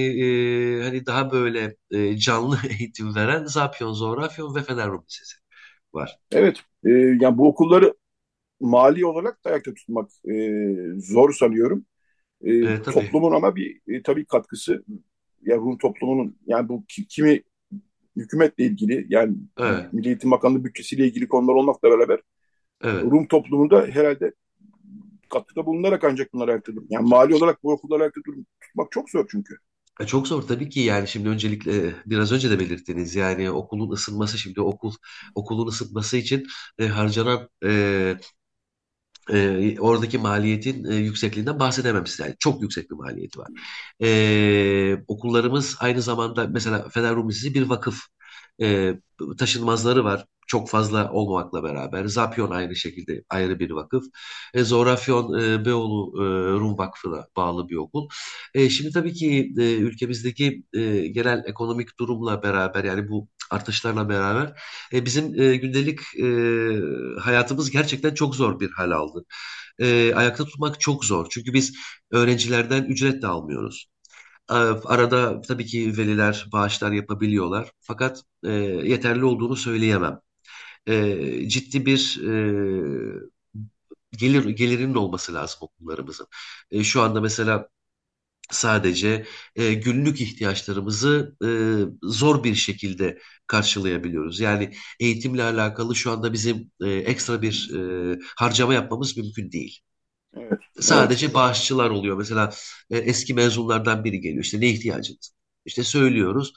[0.81, 5.37] e, hani daha böyle e, canlı eğitim veren Zapyon, Zorafyon ve Fener Rum Lisesi
[5.95, 6.19] var.
[6.33, 6.57] evet.
[6.85, 6.91] E,
[7.21, 7.95] yani bu okulları
[8.61, 10.35] mali olarak da ayakta tutmak e,
[10.99, 11.87] zor sanıyorum.
[12.45, 13.21] E, E, tabii.
[13.23, 14.85] toplumun ama bir e, tabii katkısı
[15.43, 17.43] ya Rum toplumunun yani bu ki- kimi
[18.17, 22.21] hükümetle ilgili yani Evet, Milli Eğitim Bakanlığı bütçesiyle ilgili konular olmakla beraber
[22.81, 23.13] evet.
[23.13, 24.33] Rum toplumunda herhalde
[25.31, 26.87] katkıda bulunarak ancak bunlar ayakta durur.
[26.91, 29.57] Yani mali olarak bu okulları ayakta tutmak çok zor çünkü.
[30.01, 33.91] E, Çok zor tabii ki yani şimdi öncelikle e, biraz önce de belirttiniz yani okulun
[33.91, 34.93] ısınması şimdi okul
[35.35, 36.47] okulun ısınması için
[36.79, 38.17] e, harcanan e,
[39.31, 42.23] e, oradaki maliyetin e, yüksekliğinden bahsedemem size.
[42.23, 43.49] Yani çok yüksek bir maliyeti var.
[44.03, 48.01] E, okullarımız aynı zamanda mesela Fener Rum Lisesi bir vakıf.
[48.63, 48.95] E,
[49.39, 50.27] taşınmazları var.
[50.53, 52.05] Çok fazla olmamakla beraber.
[52.05, 54.05] Zapyon aynı şekilde ayrı bir vakıf.
[54.55, 56.25] E, Zorafyon e, Beyoğlu e,
[56.61, 58.09] Rum Vakfı'na bağlı bir okul.
[58.55, 64.61] E, şimdi tabii ki e, ülkemizdeki e, genel ekonomik durumla beraber yani bu artışlarla beraber
[64.93, 69.25] e, bizim e, gündelik e, hayatımız gerçekten çok zor bir hal aldı.
[69.79, 71.27] E, ayakta tutmak çok zor.
[71.31, 71.75] Çünkü biz
[72.11, 73.87] öğrencilerden ücret de almıyoruz.
[74.51, 77.73] E, arada tabii ki veliler bağışlar yapabiliyorlar.
[77.81, 80.21] Fakat e, yeterli olduğunu söyleyemem.
[80.87, 83.21] E, ciddi bir e,
[84.19, 86.27] gelir gelirinin olması lazım okullarımızın.
[86.71, 87.69] E, şu anda mesela
[88.53, 89.27] sadece
[89.57, 91.49] e, günlük ihtiyaçlarımızı e,
[92.09, 94.41] zor bir şekilde karşılayabiliyoruz.
[94.41, 97.71] Yani eğitimle alakalı şu anda bizim e, ekstra bir
[98.15, 99.81] e, harcama yapmamız mümkün değil.
[100.37, 102.17] Evet, evet, Sadece bağışçılar oluyor.
[102.17, 102.51] Mesela
[102.91, 104.45] e, eski mezunlardan biri geliyor.
[104.45, 105.35] İşte ne ihtiyacınız?
[105.65, 106.53] İşte söylüyoruz.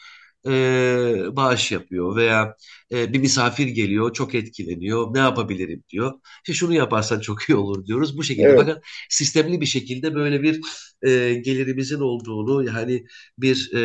[0.47, 2.55] E, bağış yapıyor veya
[2.91, 5.13] e, bir misafir geliyor, çok etkileniyor.
[5.13, 6.13] Ne yapabilirim diyor.
[6.43, 8.17] İşte şunu yaparsan çok iyi olur diyoruz.
[8.17, 8.53] Bu şekilde.
[8.53, 8.55] evet.
[8.55, 10.61] Fakat sistemli bir şekilde böyle bir
[11.01, 13.05] e, gelirimizin olduğunu yani
[13.37, 13.81] bir e,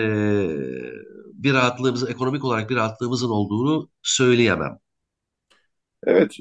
[1.34, 4.78] bir rahatlığımızın ekonomik olarak bir rahatlığımızın olduğunu söyleyemem.
[6.06, 6.36] Evet,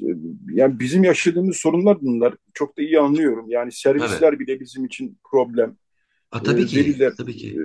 [0.52, 2.34] yani bizim yaşadığımız sorunlar bunlar.
[2.54, 3.46] Çok da iyi anlıyorum.
[3.48, 4.20] Yani Evet.
[4.20, 5.76] servisler bile bizim için problem.
[6.32, 6.76] A, E, tabii ki.
[6.76, 7.56] veriler, Tabii e, ki.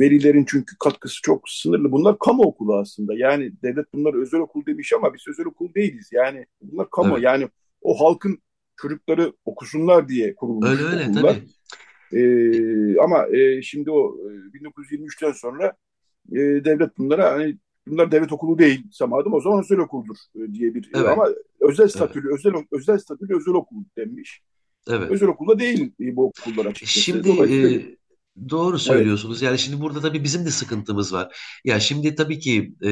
[0.00, 1.92] verilerin çünkü katkısı çok sınırlı.
[1.92, 3.14] Bunlar kamu okulu aslında.
[3.16, 6.08] Yani devlet bunları özel okul demiş ama biz özel okul değiliz.
[6.12, 7.12] Yani bunlar kamu.
[7.14, 7.22] Evet.
[7.24, 7.48] Yani
[7.82, 8.38] o halkın
[8.76, 11.34] çocukları okusunlar diye Öyle kurulmuş öyle okullar.
[11.34, 11.48] tabii.
[12.20, 12.20] E,
[13.00, 15.72] ama e, şimdi o e, 1923'ten sonra
[16.32, 17.56] e, devlet bunlara hani
[17.88, 21.08] bunlar devlet okulu değil samadım o zaman özel okuldur e, diye bir e, Evet.
[21.08, 21.28] ama
[21.60, 21.92] özel Evet.
[21.92, 24.42] statülü özel özel statülü özel okul denmiş.
[24.90, 25.10] Evet.
[25.10, 27.00] Özel okulda değil e, bu okullar açıkçası.
[27.00, 27.97] Şimdi e,
[28.50, 29.42] doğru söylüyorsunuz.
[29.42, 31.36] Yani şimdi burada tabii bizim de sıkıntımız var.
[31.64, 32.90] Ya şimdi tabii ki e,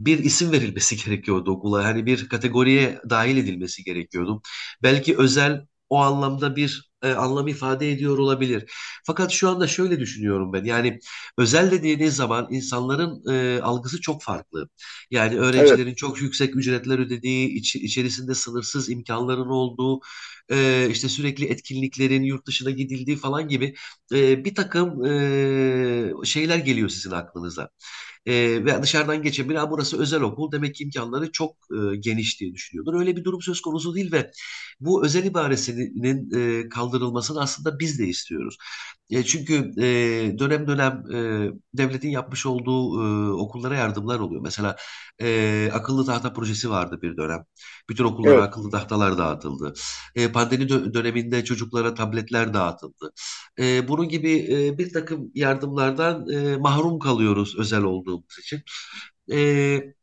[0.00, 1.84] bir isim verilmesi gerekiyordu okula.
[1.84, 4.42] Hani bir kategoriye dahil edilmesi gerekiyordu.
[4.82, 8.72] Belki özel o anlamda bir e, anlam ifade ediyor olabilir.
[9.06, 10.64] Fakat şu anda şöyle düşünüyorum ben.
[10.64, 10.98] Yani
[11.38, 14.68] özel dediğiniz zaman insanların e, algısı çok farklı.
[15.10, 20.00] Yani evet öğrencilerin çok yüksek ücretler ödediği, iç- içerisinde sınırsız imkanların olduğu,
[20.50, 23.74] e, işte sürekli etkinliklerin yurt dışına gidildiği falan gibi
[24.14, 27.68] e, bir takım e, şeyler geliyor sizin aklınıza.
[28.26, 28.34] E,
[28.64, 31.56] ve dışarıdan geçen bir "Aa, burası özel okul demek ki imkanları çok
[31.94, 32.94] e, geniş diye düşünüyordur.
[33.00, 34.30] Öyle bir durum söz konusu değil ve
[34.80, 36.30] bu özel ibaresinin
[36.64, 38.56] e, kaldırılmasını aslında biz de istiyoruz.
[39.10, 44.42] E, çünkü e, dönem dönem e, devletin yapmış olduğu e, okullara yardımlar oluyor.
[44.42, 44.76] Mesela
[45.20, 47.44] e, akıllı tahta projesi vardı bir dönem.
[47.88, 49.72] Bütün okullara evet akıllı tahtalar dağıtıldı.
[50.14, 53.12] E, pandemi dö- döneminde çocuklara tabletler dağıtıldı.
[53.58, 58.60] E, bunun gibi e, bir takım yardımlardan e, mahrum kalıyoruz özel olduğumuz için.
[59.32, 59.94] E,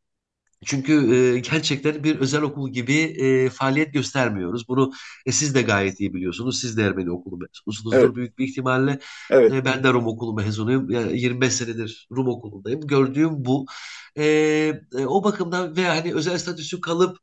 [0.65, 4.67] çünkü e, gerçekten bir özel okul gibi e, faaliyet göstermiyoruz.
[4.67, 4.91] Bunu
[5.25, 6.59] e, siz de gayet iyi biliyorsunuz.
[6.59, 7.39] Siz de Ermeni okulu
[7.91, 8.99] evet mezunusunuzdur büyük bir ihtimalle.
[9.29, 10.89] evet E, ben de Rum okulu mezunuyum.
[10.89, 12.81] Yani 25 senedir Rum okulundayım.
[12.81, 13.65] Gördüğüm bu.
[14.17, 14.23] E,
[14.97, 17.17] e, o bakımdan ve hani özel statüsü kalıp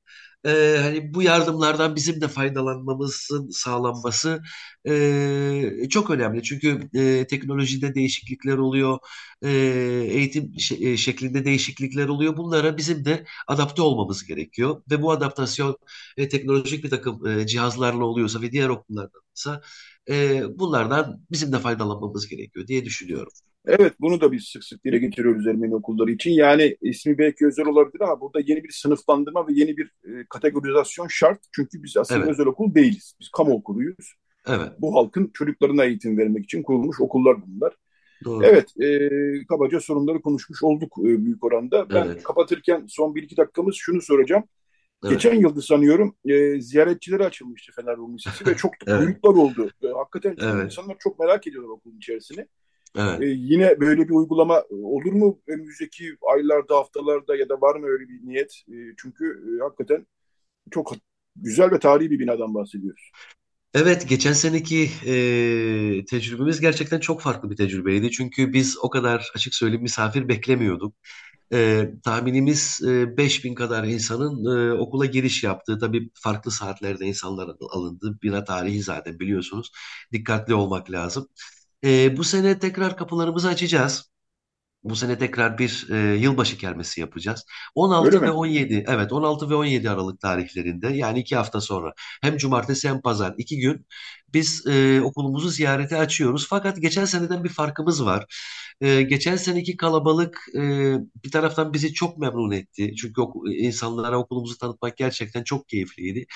[0.47, 4.43] e, hani bu yardımlardan bizim de faydalanmamızın sağlanması
[4.89, 6.43] e, çok önemli.
[6.43, 8.99] Çünkü e, teknolojide değişiklikler oluyor,
[9.43, 9.51] e,
[10.11, 12.37] eğitim e, şeklinde değişiklikler oluyor.
[12.37, 15.77] Bunlara bizim de adapte olmamız gerekiyor ve bu adaptasyon
[16.17, 19.63] e, teknolojik bir takım e, cihazlarla oluyorsa ve diğer okullardansa
[20.11, 23.33] e, bunlardan bizim de faydalanmamız gerekiyor diye düşünüyorum.
[23.67, 26.31] Evet bunu da biz sık sık dile getiriyoruz Ermeni okulları için.
[26.31, 31.09] Yani ismi belki özel olabilir ama burada yeni bir sınıflandırma ve yeni bir e, kategorizasyon
[31.09, 31.39] şart.
[31.53, 33.15] Çünkü biz aslında Evet, özel okul değiliz.
[33.21, 34.15] Biz kamu okuluyuz.
[34.47, 37.75] evet, Bu halkın çocuklarına eğitim vermek için kurulmuş okullar bunlar.
[38.25, 38.45] doğru.
[38.47, 41.93] Evet, e, kabaca sorunları konuşmuş olduk e, büyük oranda.
[41.93, 44.45] Ben Evet, kapatırken son bir iki dakikamız şunu soracağım.
[45.05, 49.71] evet, Geçen yıldı sanıyorum e, ziyaretçilere açılmıştı Fener Rum Lisesi ve çok evet, kuyruklar oldu.
[49.83, 52.47] E, hakikaten evet, insanlar çok merak ediyorlar okulun içerisini.
[52.97, 53.21] E, evet.
[53.37, 58.29] yine böyle bir uygulama olur mu önümüzdeki aylarda, haftalarda ya da var mı öyle bir
[58.29, 58.53] niyet?
[58.69, 60.07] E, çünkü e, hakikaten
[60.71, 60.93] çok
[61.37, 63.11] güzel ve tarihi bir binadan bahsediyoruz.
[63.75, 68.11] Evet, geçen seneki e, tecrübemiz gerçekten çok farklı bir tecrübeydi.
[68.11, 70.95] Çünkü biz o kadar açık söyleyeyim misafir beklemiyorduk.
[71.53, 78.19] E, tahminimiz e, 5000 kadar insanın e, okula giriş yaptığı, tabii farklı saatlerde insanlar alındı.
[78.23, 79.71] Bina tarihi zaten biliyorsunuz.
[80.13, 81.29] Dikkatli olmak lazım.
[81.85, 84.11] E, bu sene tekrar kapılarımızı açacağız.
[84.85, 87.45] Bu sene tekrar bir e, yılbaşı kermesi yapacağız.
[88.01, 88.33] Öyle 16 ve mi?
[88.33, 93.35] 17, evet 16 ve 17 Aralık tarihlerinde yani iki hafta sonra hem cumartesi hem pazar
[93.39, 93.87] iki gün
[94.35, 96.47] biz e, okulumuzu ziyarete açıyoruz.
[96.51, 98.27] Fakat geçen seneden bir farkımız var.
[98.81, 100.61] E, geçen seneki kalabalık e,
[101.25, 102.95] bir taraftan bizi çok memnun etti.
[102.97, 106.27] Çünkü ok- insanlara okulumuzu tanıtmak gerçekten çok keyifliydi.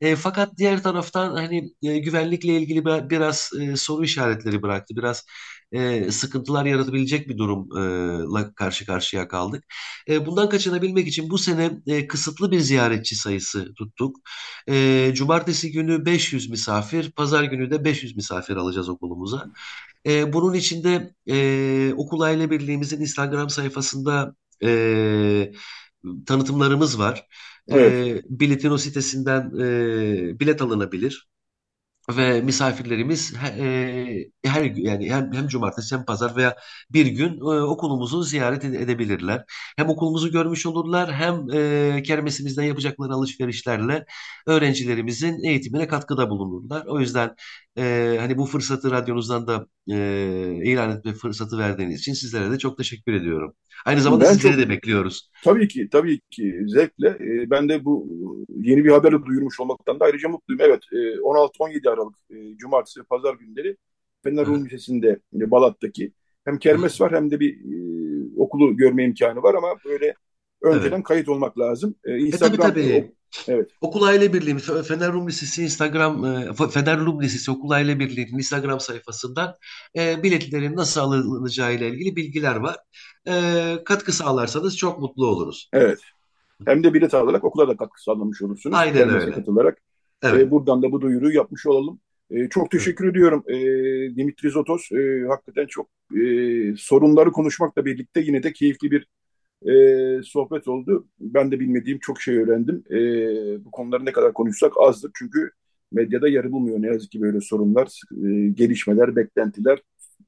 [0.00, 4.96] E, fakat diğer taraftan hani e, güvenlikle ilgili bir- biraz e, soru işaretleri bıraktı.
[4.96, 5.24] Biraz
[5.72, 9.64] e, sıkıntılar yaratabilecek bir durumla karşı karşıya kaldık.
[10.08, 14.16] E, bundan kaçınabilmek için bu sene e, kısıtlı bir ziyaretçi sayısı tuttuk.
[14.68, 19.46] E, Cumartesi günü 500 misafir, pazar günü de 500 misafir alacağız okulumuza.
[20.06, 24.34] E, bunun içinde e, Okul Aile Birliği'mizin Instagram sayfasında
[24.64, 25.52] e,
[26.26, 27.26] tanıtımlarımız var.
[27.68, 28.06] Evet.
[28.10, 31.28] E, Biletino sitesinden e, bilet alınabilir
[32.10, 36.56] ve misafirlerimiz e, her gün yani hem, hem cumartesi hem pazar veya
[36.90, 39.44] bir gün e, okulumuzu ziyaret ede- edebilirler.
[39.76, 44.06] Hem okulumuzu görmüş olurlar hem e, kermesimizden yapacakları alışverişlerle
[44.46, 46.86] öğrencilerimizin eğitimine katkıda bulunurlar.
[46.86, 47.34] O yüzden
[47.78, 52.78] e, hani bu fırsatı radyonuzdan da e, ilan etme fırsatı verdiğiniz için sizlere de çok
[52.78, 53.54] teşekkür ediyorum.
[53.86, 55.30] Aynı zamanda Ben sizleri çok de bekliyoruz.
[55.44, 56.60] Tabii ki tabii ki.
[56.66, 57.08] Zevkle.
[57.08, 58.06] E, ben de bu
[58.56, 60.60] yeni bir haberi duyurmuş olmaktan da ayrıca mutluyum.
[60.64, 63.76] Evet e, 16-17 Aralık e, Cumartesi Pazar günleri
[64.24, 66.12] Fener Rum Lisesi'nde e, Balat'taki.
[66.44, 67.76] Hem kermes var hem de bir e,
[68.36, 70.14] okulu görme imkanı var ama böyle
[70.64, 70.74] Evet.
[70.76, 71.94] önceden kayıt olmak lazım.
[72.04, 73.12] E, E tabii Instagram e, ok- tabii.
[73.48, 77.70] evet Okul Aile Birliği, Fe- Fener Rum Lisesi Instagram, e, Fe- Fener Rum Lisesi Okul
[77.70, 79.54] Aile Birliği'nin Instagram sayfasından
[79.98, 82.76] e, biletlerin nasıl alınacağı ile ilgili bilgiler var.
[83.28, 83.34] E,
[83.84, 85.68] katkı sağlarsanız çok mutlu oluruz.
[85.72, 85.98] evet
[86.66, 88.76] hem de bilet alarak okula da katkı sağlamış olursunuz.
[88.76, 89.34] Aynen Kermese öyle.
[89.34, 89.78] katılarak.
[90.22, 92.00] E, Evet, buradan da bu duyuruyu yapmış olalım.
[92.30, 93.56] E, çok evet, teşekkür ediyorum e,
[94.16, 94.92] Dimitri Zotos.
[94.92, 95.86] E, hakikaten çok
[96.16, 96.20] e,
[96.76, 99.06] sorunları konuşmakla birlikte yine de keyifli bir
[99.62, 99.72] e,
[100.22, 101.08] sohbet oldu.
[101.20, 102.84] Ben de bilmediğim çok şey öğrendim.
[102.90, 102.98] E,
[103.64, 105.10] bu konuları ne kadar konuşsak azdır.
[105.14, 105.50] Çünkü
[105.92, 109.78] medyada yer bulmuyor ne yazık ki böyle sorunlar, e, gelişmeler, beklentiler.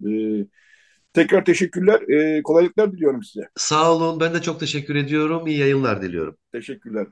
[0.07, 0.11] E,
[1.13, 2.09] tekrar teşekkürler.
[2.09, 3.49] E, kolaylıklar diliyorum size.
[3.57, 4.21] Sağ olun.
[4.21, 5.47] Ben de çok teşekkür ediyorum.
[5.47, 6.37] İyi yayınlar diliyorum.
[6.53, 7.07] Teşekkürler.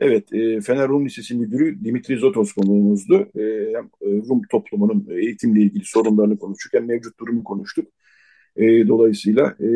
[0.00, 3.28] Evet, e, Fener Rum Lisesi Müdürü Dimitri Zotos konuğumuzdu.
[3.36, 7.88] E, hem e, Rum toplumunun eğitimle ilgili sorunlarını konuştuk, hem mevcut durumu konuştuk.
[8.56, 9.68] E, dolayısıyla e,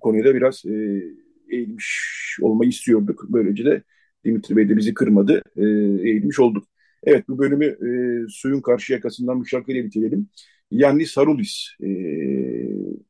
[0.00, 1.02] konuya da biraz e,
[1.50, 3.24] eğilmiş olmayı istiyorduk.
[3.28, 3.82] Böylece de
[4.24, 5.62] Dimitri Bey de bizi kırmadı, e,
[6.08, 6.68] eğilmiş olduk.
[7.04, 10.28] Evet, bu bölümü e, suyun karşı yakasından bir şarkıyla bitirelim.
[10.70, 11.88] Yannis Harulis, e,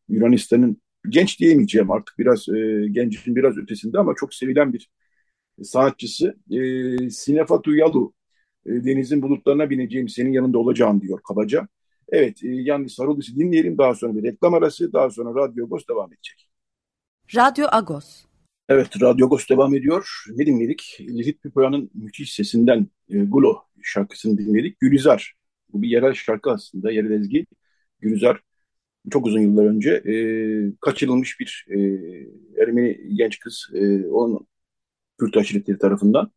[0.09, 4.91] Yunanistan'ın genç diyemeyeceğim artık biraz e, gencin biraz ötesinde ama çok sevilen bir
[5.62, 8.14] sanatçısı e, Sinefatu Yalu
[8.66, 11.68] e, denizin bulutlarına bineceğim senin yanında olacağım diyor kabaca.
[12.11, 16.12] Evet e, yani Sarıldıs'ı dinleyelim daha sonra bir reklam arası daha sonra Radyo Agos devam
[16.12, 16.50] edecek.
[17.36, 18.24] Radyo Agos.
[18.68, 20.24] Evet Radyo Agos devam ediyor.
[20.30, 20.98] Ne dinledik?
[21.00, 24.80] Lilith Pipoya'nın müthiş sesinden e, Gulo şarkısını dinledik.
[24.80, 25.34] Gülizar.
[25.72, 27.46] Bu bir yerel şarkı aslında yerel ezgi.
[28.00, 28.40] Gülizar
[29.11, 30.14] çok uzun yıllar önce e,
[30.80, 31.78] kaçırılmış bir e,
[32.62, 34.46] Ermeni genç kız e, onun
[35.18, 36.32] Kürt aşiretleri tarafından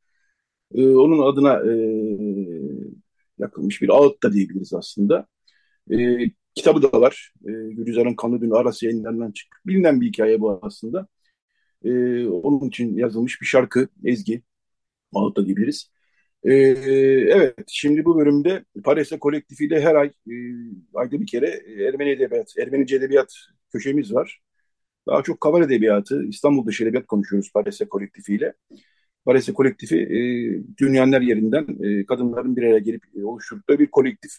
[0.76, 1.74] E, onun adına e,
[3.40, 5.28] yakılmış bir ağıt da diyebiliriz aslında.
[5.92, 5.96] E,
[6.56, 7.34] kitabı da var.
[7.46, 9.58] E, Gülizar'ın Kanlı Dün Arası yayınlarından çıktı.
[9.68, 11.08] Bilinen bir hikaye bu aslında.
[11.86, 11.90] E,
[12.28, 14.44] onun için yazılmış bir şarkı, ezgi,
[15.14, 15.42] ağıt da.
[16.44, 16.54] E,
[17.34, 20.34] evet, şimdi bu bölümde Paris'e kolektifiyle her ay e,
[20.94, 21.48] ayda bir kere
[21.88, 23.34] Ermeni Edebiyat, Ermenice Edebiyat
[23.74, 24.42] köşemiz var.
[25.08, 28.54] Daha çok kaval edebiyatı, İstanbul dışı edebiyat konuşuyoruz Paris'e kolektifiyle.
[29.26, 30.18] Varese kolektifi e,
[30.78, 34.32] dünyanın her yerinden e, kadınların bir araya gelip e, oluşturdukları bir kolektif.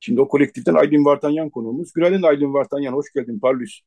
[0.00, 1.92] Şimdi o kolektiften Aylin Vartanyan konuğumuz.
[1.92, 3.80] Günaydın Aylin Vartanyan, hoş geldin Parlus.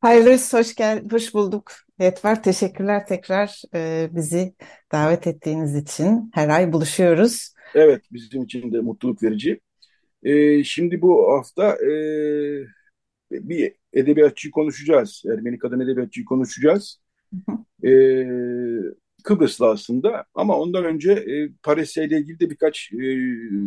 [0.00, 1.72] Hayırlı hoş gel, hoş bulduk.
[1.98, 4.54] Yetvar, teşekkürler tekrar e, bizi
[4.92, 6.30] davet ettiğiniz için.
[6.34, 7.54] Her ay buluşuyoruz.
[7.74, 9.60] Evet, bizim için de mutluluk verici.
[10.22, 11.90] E, şimdi bu hafta e,
[13.30, 15.22] bir edebiyatçıyı konuşacağız.
[15.32, 17.00] Ermeni kadın edebiyatçıyı konuşacağız.
[17.84, 17.90] E,
[19.22, 22.96] Kıbrıslı aslında ama ondan önce e, Paris'e ile ilgili de birkaç e,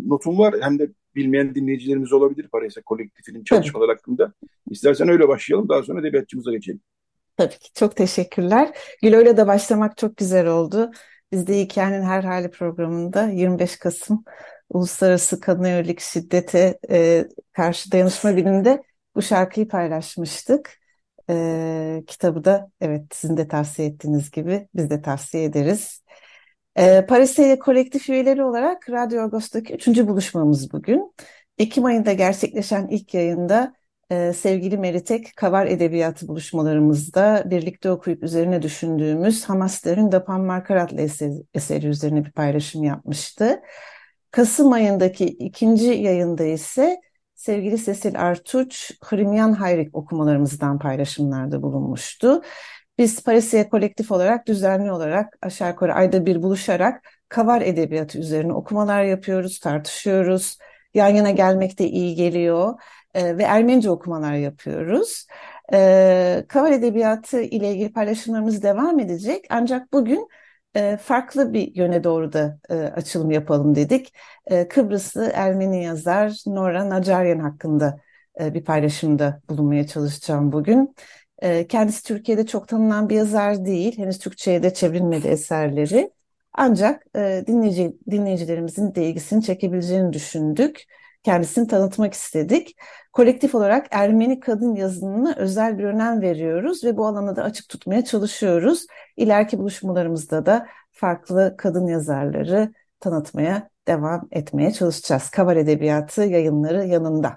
[0.07, 0.55] notum var.
[0.61, 4.33] Hem de bilmeyen dinleyicilerimiz olabilir Paris'e kolektifinin çalışmaları hakkında.
[4.69, 6.81] İstersen öyle başlayalım daha sonra edebiyatçımıza geçelim.
[7.37, 7.73] tabii ki.
[7.73, 8.77] Çok teşekkürler.
[9.01, 10.91] Gülo'yla da başlamak çok güzel oldu.
[11.31, 14.23] Biz de Hikayenin Her Hali programında 25 Kasım
[14.69, 18.83] Uluslararası Kadına Yönelik Şiddete e, Karşı Dayanışma Günü'nde
[19.15, 20.82] bu şarkıyı paylaşmıştık.
[21.29, 26.03] E, kitabı da evet sizin de tavsiye ettiğiniz gibi biz de tavsiye ederiz.
[26.75, 31.13] E, Paris'e kolektif üyeleri olarak Radyo Agos'taki üçüncü buluşmamız bugün.
[31.57, 33.73] Ekim ayında gerçekleşen ilk yayında
[34.11, 41.33] e, sevgili Meritek Kavar Edebiyatı buluşmalarımızda birlikte okuyup üzerine düşündüğümüz Hamasler'in Dapan Markar adlı eseri,
[41.53, 43.61] eseri üzerine bir paylaşım yapmıştı.
[44.31, 47.01] Kasım ayındaki ikinci yayında ise
[47.43, 52.41] sevgili Sesil Artuç, Hrimyan Hayrik okumalarımızdan paylaşımlarda bulunmuştu.
[52.97, 59.03] Biz Parisiye kolektif olarak düzenli olarak aşağı yukarı ayda bir buluşarak kavar edebiyatı üzerine okumalar
[59.03, 60.57] yapıyoruz, tartışıyoruz.
[60.93, 62.73] Yan yana gelmek de iyi geliyor
[63.13, 65.27] e, ve Ermenice okumalar yapıyoruz.
[65.73, 69.45] E, kavar edebiyatı ile ilgili paylaşımlarımız devam edecek.
[69.49, 70.27] Ancak bugün
[70.75, 74.13] e, farklı bir yöne doğru da e, açılım yapalım dedik.
[74.47, 77.99] E, Kıbrıslı Ermeni yazar Nora Nacaryan hakkında
[78.39, 80.95] e, bir paylaşımda bulunmaya çalışacağım bugün.
[81.41, 83.97] E, kendisi Türkiye'de çok tanınan bir yazar değil.
[83.97, 86.11] Henüz Türkçe'ye de çevrilmedi eserleri.
[86.53, 90.83] Ancak e, dinleyici, dinleyicilerimizin de ilgisini çekebileceğini düşündük.
[91.23, 92.75] Kendisini tanıtmak istedik.
[93.13, 98.03] Kolektif olarak Ermeni kadın yazınına özel bir önem veriyoruz ve bu alanı da açık tutmaya
[98.03, 98.85] çalışıyoruz.
[99.17, 105.29] İleriki buluşmalarımızda da farklı kadın yazarları tanıtmaya devam etmeye çalışacağız.
[105.29, 107.35] Kavar Edebiyatı yayınları yanında.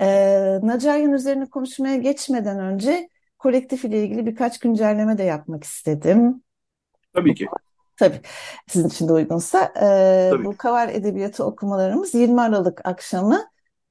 [0.00, 3.08] Ee, Nacaryan üzerine konuşmaya geçmeden önce
[3.38, 6.42] kolektif ile ilgili birkaç güncelleme de yapmak istedim.
[7.12, 7.46] Tabii ki.
[7.96, 8.20] Tabii
[8.68, 9.72] sizin için de uygunsa.
[9.76, 10.44] E, Tabii.
[10.44, 13.44] Bu Kavar Edebiyatı okumalarımız 20 Aralık akşamı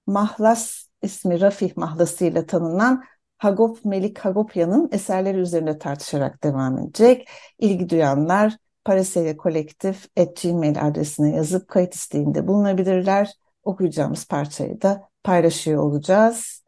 [0.07, 3.03] Mahlas ismi Rafih mahlasıyla tanınan
[3.37, 7.29] Hagop Melik Hagopyan'ın eserleri üzerinde tartışarak devam edecek.
[7.59, 13.33] İlgi duyanlar Pariseye Kolektif gmail adresine yazıp kayıt isteğinde bulunabilirler.
[13.63, 16.63] Okuyacağımız parçayı da paylaşıyor olacağız.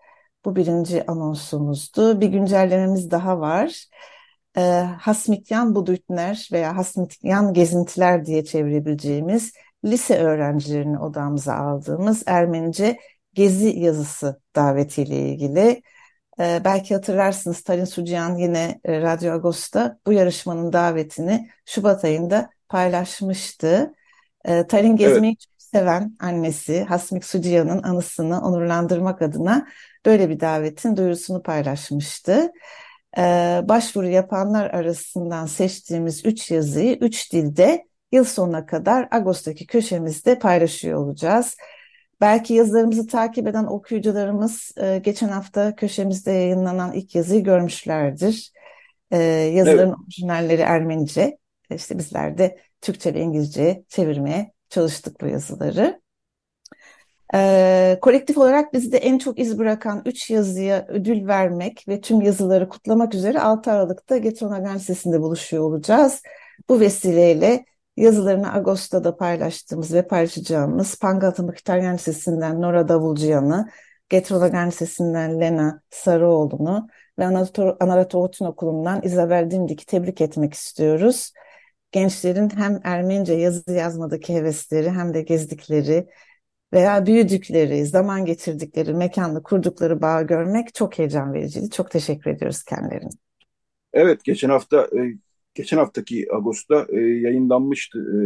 [0.46, 2.22] Bu birinci anonsumuzdu.
[2.22, 3.86] Bir güncellememiz daha var.
[4.58, 4.62] E,
[5.00, 9.54] Hasmityan Buduytner veya Hasmityan Gezintiler diye çevirebileceğimiz
[9.86, 13.00] lise öğrencilerini odamıza aldığımız Ermenice
[13.34, 15.82] gezi yazısı davetiyle ilgili.
[16.40, 23.94] E, belki hatırlarsınız Talin Sucihan yine e, Radyo Agos'ta bu yarışmanın davetini Şubat ayında paylaşmıştı.
[24.46, 25.40] E, Talin gezmeyi evet.
[25.40, 29.68] çok seven annesi Hasmik Sucihan'ın anısını onurlandırmak adına
[30.06, 32.52] böyle bir davetin duyurusunu paylaşmıştı.
[33.18, 41.00] Ee, başvuru yapanlar arasından seçtiğimiz üç yazıyı üç dilde yıl sonuna kadar Ağustos'taki köşemizde paylaşıyor
[41.00, 41.58] olacağız.
[42.22, 48.52] Belki yazılarımızı takip eden okuyucularımız e, geçen hafta köşemizde yayınlanan ilk yazıyı görmüşlerdir.
[49.12, 49.18] E,
[49.54, 49.98] yazıların evet.
[50.04, 51.38] orijinalleri Ermenice,
[51.70, 56.02] işte bizler de Türkçe ve İngilizce çevirmeye çalıştık bu yazıları.
[57.36, 62.22] E, kolektif olarak bizi de en çok iz bırakan 3 yazıya ödül vermek ve tüm
[62.22, 66.22] yazıları kutlamak üzere 6 Aralık'ta Getron Haber Sesi'nde buluşuyor olacağız.
[66.70, 67.66] Bu vesileyle
[67.98, 73.70] yazılarını Ağustos'ta paylaştığımız ve paylaşacağımız Pangaltı Mkhitaryan Sesi'nden Nora Davulcuyan'ı,
[74.10, 76.88] Getron Haber Sesi'nden Lena Sarıoğlu'nu
[77.20, 77.26] ve
[77.80, 81.32] Anarat Oğutun Okulu'ndan Isabel Dimdik'i tebrik etmek istiyoruz.
[81.92, 86.08] Gençlerin hem Ermenice yazı yazmadaki hevesleri hem de gezdikleri
[86.76, 91.70] veya büyüdükleri, zaman geçirdikleri, mekanla kurdukları bağı görmek çok heyecan vericiydi.
[91.70, 93.10] Çok teşekkür ediyoruz kendilerine.
[93.94, 95.18] Evet, geçen hafta e,
[95.54, 98.18] geçen haftaki Ağustos'ta e, yayınlanmıştı e,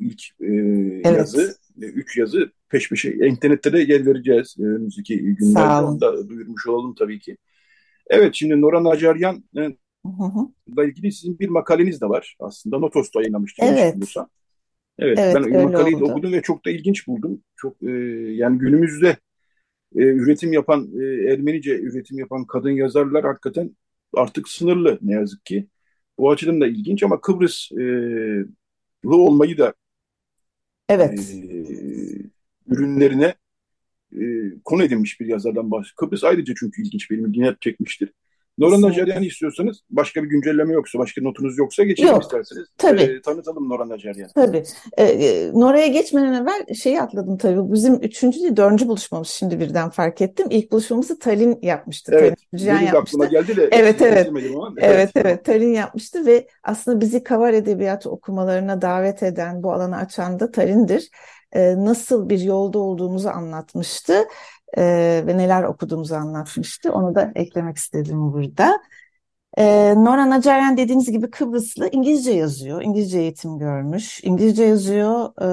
[0.00, 1.16] ilk evet.
[1.16, 1.56] yazı.
[1.78, 3.12] Üç yazı peş peşe.
[3.12, 5.86] İnternette de yer vereceğiz önümüzdeki günlerde.
[5.86, 7.36] Onu da duyurmuş olalım tabii ki.
[8.06, 12.78] Evet, şimdi Noran Acaryan ile ilgili sizin bir makaleniz de var aslında.
[12.78, 13.70] Notos'ta yayınlamıştınız.
[13.72, 13.96] Evet.
[14.98, 17.42] Evet, evet ben makaleyi de okudum ve çok da ilginç buldum.
[17.56, 17.90] Çok e,
[18.32, 19.08] yani günümüzde
[19.96, 23.76] e, üretim yapan e, Ermenice üretim yapan kadın yazarlar hakikaten
[24.14, 25.68] artık sınırlı ne yazık ki.
[26.18, 27.82] Bu açıdan da ilginç ama Kıbrıslı
[29.04, 29.74] e, olmayı da
[30.88, 31.34] evet.
[31.34, 31.56] e,
[32.66, 33.34] ürünlerine
[34.12, 34.22] e,
[34.64, 35.96] konu edinmiş bir yazardan bahsediyor.
[35.96, 38.12] Kıbrıs ayrıca çünkü ilginç benim ilgimi çekmiştir.
[38.58, 42.66] Noran Acaryan istiyorsanız başka bir güncelleme yoksa, başka notunuz yoksa geçelim Yok, isterseniz.
[42.78, 43.02] Tabii.
[43.02, 44.30] E, tanıtalım Noran Acaryan.
[44.34, 44.62] Tabii.
[44.98, 47.72] E, Nora'ya geçmeden evvel şeyi atladım tabii.
[47.72, 50.46] Bizim üçüncü değil, dördüncü buluşmamız şimdi birden fark ettim.
[50.50, 52.12] İlk buluşmamızı Talin yapmıştı.
[52.14, 52.38] Evet.
[52.52, 52.98] Talin yapmıştı.
[52.98, 53.68] aklıma geldi de.
[53.72, 54.28] Evet, evet.
[54.32, 54.52] evet.
[54.76, 55.44] Evet, evet.
[55.44, 61.10] Talin yapmıştı ve aslında bizi kavar edebiyatı okumalarına davet eden, bu alanı açan da Talin'dir.
[61.52, 64.24] E, nasıl bir yolda olduğumuzu anlatmıştı
[64.76, 64.82] e,
[65.26, 66.92] ve neler okuduğumuzu anlatmıştı.
[66.92, 68.80] Onu da eklemek istedim burada.
[69.58, 72.82] E, Nora Nacaryan dediğiniz gibi Kıbrıslı İngilizce yazıyor.
[72.82, 74.24] İngilizce eğitim görmüş.
[74.24, 75.48] İngilizce yazıyor e,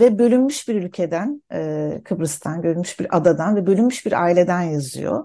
[0.00, 5.24] ve bölünmüş bir ülkeden, e, Kıbrıs'tan, bölünmüş bir adadan ve bölünmüş bir aileden yazıyor.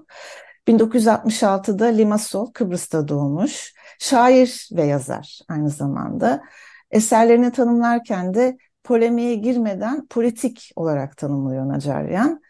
[0.67, 3.73] 1966'da Limassol Kıbrıs'ta doğmuş.
[3.99, 6.43] Şair ve yazar aynı zamanda.
[6.91, 12.41] Eserlerini tanımlarken de polemiğe girmeden politik olarak tanımlıyor Nacaryan.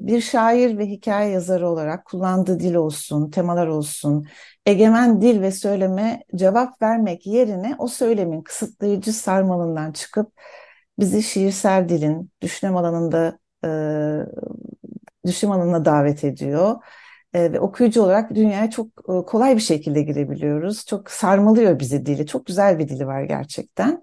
[0.00, 4.26] Bir şair ve hikaye yazarı olarak kullandığı dil olsun, temalar olsun,
[4.66, 10.32] egemen dil ve söyleme cevap vermek yerine o söylemin kısıtlayıcı sarmalından çıkıp
[10.98, 13.38] bizi şiirsel dilin düşünüm alanında
[15.26, 16.76] düşünüm alanına davet ediyor.
[17.34, 20.86] Ve okuyucu olarak dünyaya çok e, kolay bir şekilde girebiliyoruz.
[20.86, 22.26] Çok sarmalıyor bizi dili.
[22.26, 24.02] Çok güzel bir dili var gerçekten.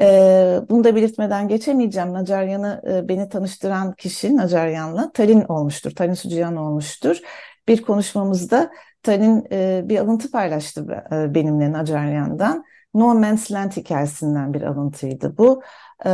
[0.00, 2.12] E, bunu da belirtmeden geçemeyeceğim.
[2.12, 5.90] Nacaryan'ı e, beni tanıştıran kişi Nacaryan'la Talin olmuştur.
[5.90, 7.20] Talin Sucuyan olmuştur.
[7.68, 8.70] Bir konuşmamızda
[9.02, 12.64] Talin e, bir alıntı paylaştı e, benimle Nacaryan'dan.
[12.94, 15.62] No Man's Land hikayesinden bir alıntıydı bu.
[16.04, 16.10] E,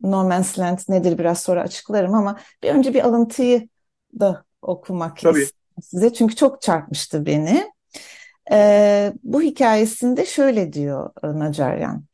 [0.00, 3.68] no Man's Land nedir biraz sonra açıklarım ama bir önce bir alıntıyı
[4.20, 5.38] da okumak Tabii.
[5.38, 6.12] istedim size.
[6.12, 7.72] Çünkü çok çarpmıştı beni.
[8.52, 12.04] E, bu hikayesinde şöyle diyor e, Nacaryan.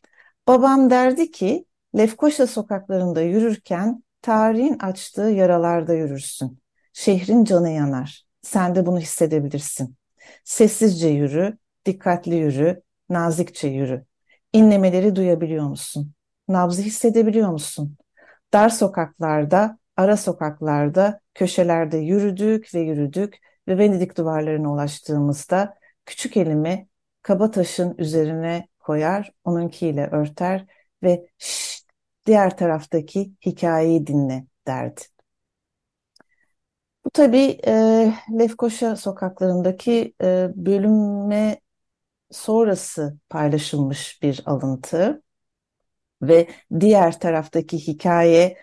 [0.49, 1.65] Babam derdi ki
[1.97, 6.59] Lefkoşa sokaklarında yürürken tarihin açtığı yaralarda yürürsün.
[6.93, 8.27] Şehrin canı yanar.
[8.43, 9.97] Sen de bunu hissedebilirsin.
[10.45, 14.05] Sessizce yürü, dikkatli yürü, nazikçe yürü.
[14.53, 16.13] İnlemeleri duyabiliyor musun?
[16.49, 17.97] Nabzı hissedebiliyor musun?
[18.53, 23.39] Dar sokaklarda, ara sokaklarda, köşelerde yürüdük ve yürüdük
[23.69, 25.75] ve Venedik duvarlarına ulaştığımızda
[26.07, 26.89] küçük elimi
[27.23, 30.67] kaba taşın üzerine koyar, onunkiyle örter
[31.03, 31.27] ve
[32.27, 35.01] diğer taraftaki hikayeyi dinle derdi.
[37.05, 37.73] Bu tabii e,
[38.39, 41.61] Lefkoşa sokaklarındaki e, bölünme
[42.31, 45.23] sonrası paylaşılmış bir alıntı
[46.23, 46.49] ve
[46.81, 48.59] diğer taraftaki hikaye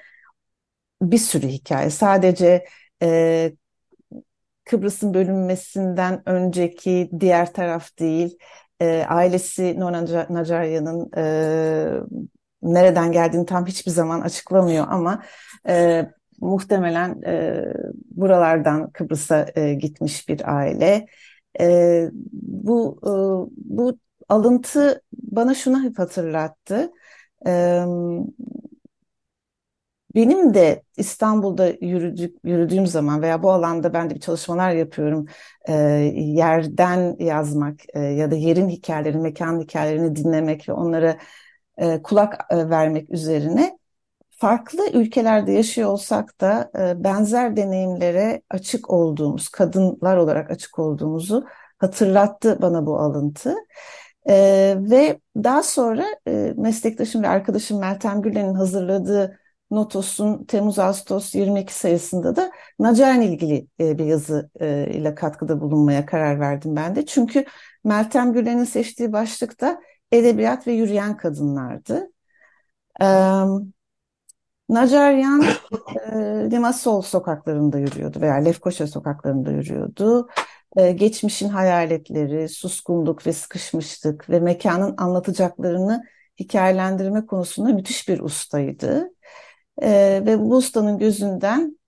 [1.02, 1.90] bir sürü hikaye.
[1.90, 2.66] Sadece
[3.04, 3.52] e,
[4.66, 8.38] Kıbrıs'ın bölünmesinden önceki diğer taraf değil,
[8.82, 11.24] e, ailesi Nona Nacarya'nın e,
[12.64, 15.24] nereden geldiğini tam hiçbir zaman açıklamıyor ama
[15.68, 16.06] e,
[16.42, 17.64] muhtemelen e,
[18.12, 21.06] buralardan Kıbrıs'a e, gitmiş bir aile.
[21.60, 23.12] E, bu e,
[23.58, 23.98] bu
[24.30, 26.92] alıntı bana şunu hatırlattı.
[27.48, 27.84] E,
[30.16, 35.26] benim de İstanbul'da yürüdük, yürüdüğüm zaman veya bu alanda ben de bir çalışmalar yapıyorum.
[35.68, 35.74] E,
[36.16, 41.18] yerden yazmak e, ya da yerin hikayelerini, mekan hikayelerini dinlemek ve onlara
[41.78, 43.80] e, kulak e, vermek üzerine
[44.30, 51.46] farklı ülkelerde yaşıyor olsak da e, benzer deneyimlere açık olduğumuz, kadınlar olarak açık olduğumuzu
[51.78, 53.56] hatırlattı bana bu alıntı.
[54.30, 59.40] E, ve daha sonra e, meslektaşım ve arkadaşım Meltem Gülen'in hazırladığı
[59.72, 66.40] Notos'un Temmuz-Ağustos 22 sayısında da Nacar'la ilgili e, bir yazı e, ile katkıda bulunmaya karar
[66.40, 67.06] verdim ben de.
[67.06, 67.46] Çünkü
[67.84, 72.10] Meltem Gülen'in seçtiği başlıkta edebiyat ve yürüyen kadınlardı.
[74.70, 75.44] Nacaryan
[76.12, 76.16] e,
[76.52, 80.30] Limassol sokaklarında yürüyordu veya Lefkoşa sokaklarında yürüyordu.
[80.78, 86.04] E, geçmişin hayaletleri, suskunluk ve sıkışmışlık ve mekanın anlatacaklarını
[86.40, 89.10] hikayelendirme konusunda müthiş bir ustaydı.
[89.82, 91.80] E, ve bu ustanın gözünden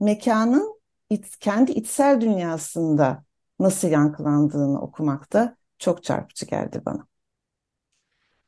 [0.00, 0.80] mekanın
[1.10, 3.24] it, kendi içsel dünyasında
[3.60, 7.06] nasıl yankılandığını okumak da çok çarpıcı geldi bana.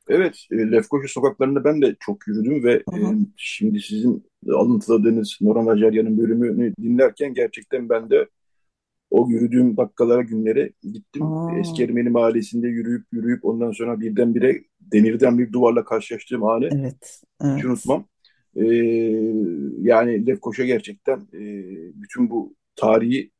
[0.09, 3.13] Evet, e, Lefkoşa sokaklarında ben de çok yürüdüm ve hı hı.
[3.13, 8.29] E, şimdi sizin alıntıladığınız Noran Acaryan'ın bölümünü dinlerken gerçekten ben de
[9.09, 11.23] o yürüdüğüm dakikalara, günlere gittim.
[11.23, 11.59] Aa.
[11.59, 17.57] Eski Ermeni mahallesinde yürüyüp yürüyüp ondan sonra birdenbire demirden bir duvarla karşılaştığım anı evet, evet.
[17.57, 18.05] hiç unutmam.
[18.55, 18.65] Ee,
[19.81, 21.41] yani Lefkoşa gerçekten e,
[22.01, 23.31] bütün bu tarihi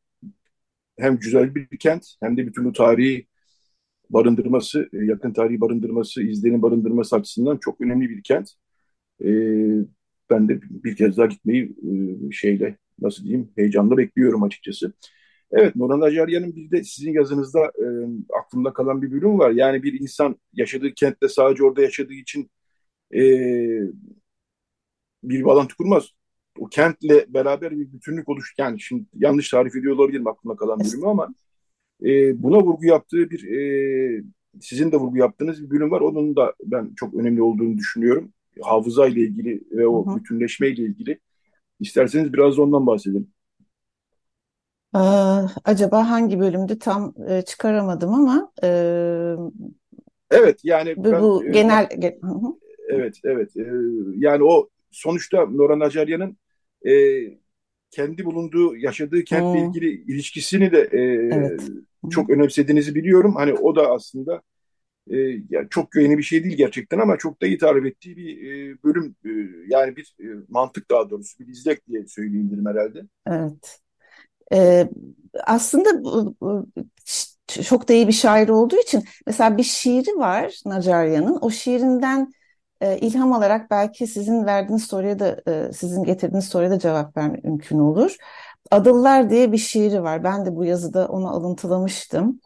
[0.99, 3.28] hem güzel bir kent hem de bütün bu tarihi
[4.09, 8.49] barındırması, e, yakın tarihi barındırması, izlerini barındırması açısından çok önemli bir kent.
[9.26, 9.28] E,
[10.30, 11.76] ben de bir kez daha gitmeyi
[12.30, 14.93] e, şeyle nasıl diyeyim heyecanla bekliyorum açıkçası.
[15.51, 17.86] Evet Nurhan Acaryan'ın bir de sizin yazınızda e,
[18.39, 19.51] aklımda kalan bir bölüm var.
[19.51, 22.51] Yani bir insan yaşadığı kentte sadece orada yaşadığı için
[23.16, 23.22] e,
[25.24, 26.09] bir bağlantı kurmaz.
[26.59, 28.53] O kentle beraber bir bütünlük oluş.
[28.57, 31.34] Yani şimdi yanlış tarif ediyor olabilirim aklımda kalan bölümü ama
[32.03, 34.24] e, buna vurgu yaptığı bir e,
[34.61, 36.01] sizin de vurgu yaptığınız bir bölüm var.
[36.01, 38.34] Onun da ben çok önemli olduğunu düşünüyorum.
[38.61, 40.15] Hafıza ile ilgili ve o hı hı.
[40.15, 41.19] bütünleşme ile ilgili.
[41.80, 43.28] İsterseniz biraz da ondan bahsedelim.
[44.95, 44.99] Ee,
[45.63, 48.67] acaba hangi bölümde tam e, çıkaramadım ama e,
[50.32, 52.19] evet yani bu, ben, bu e, genel e,
[52.89, 53.65] evet evet e,
[54.17, 56.38] yani o sonuçta Noran Acaryan'ın
[56.88, 56.94] e,
[57.92, 59.70] kendi bulunduğu, yaşadığı kentle hmm.
[59.70, 61.00] ilgili ilişkisini de e,
[61.36, 61.62] evet.
[62.12, 63.36] çok önemsediğinizi biliyorum.
[63.36, 64.42] Hani o da aslında
[65.10, 65.18] e,
[65.50, 68.78] yani çok yeni bir şey değil gerçekten ama çok da iyi tarif ettiği bir e,
[68.84, 69.30] bölüm e,
[69.68, 73.02] yani bir e, mantık daha doğrusu bir izlek diye söyleyebilirim herhalde.
[73.28, 73.82] Evet.
[74.54, 74.89] Ee,
[75.48, 75.89] aslında
[77.64, 81.38] çok da iyi bir şair olduğu için mesela bir şiiri var Nacarya'nın.
[81.42, 82.34] O şiirinden
[82.82, 87.44] e, ilham alarak belki sizin verdiğiniz soruya da e, sizin getirdiğiniz soruya da cevap vermek
[87.44, 88.16] mümkün olur.
[88.72, 90.24] Adıllar diye bir şiiri var.
[90.24, 92.40] Ben de bu yazıda onu alıntılamıştım.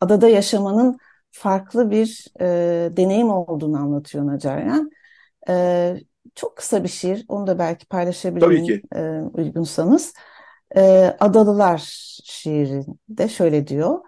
[0.00, 0.98] Adada yaşamanın
[1.30, 2.46] farklı bir e,
[2.96, 4.90] deneyim olduğunu anlatıyor Nacaryan.
[5.48, 5.96] E,
[6.34, 7.24] çok kısa bir şiir.
[7.28, 10.14] Onu da belki paylaşabilirim e, uygunsanız.
[10.76, 11.78] E, Adalılar
[12.24, 14.00] şiirinde şöyle diyor.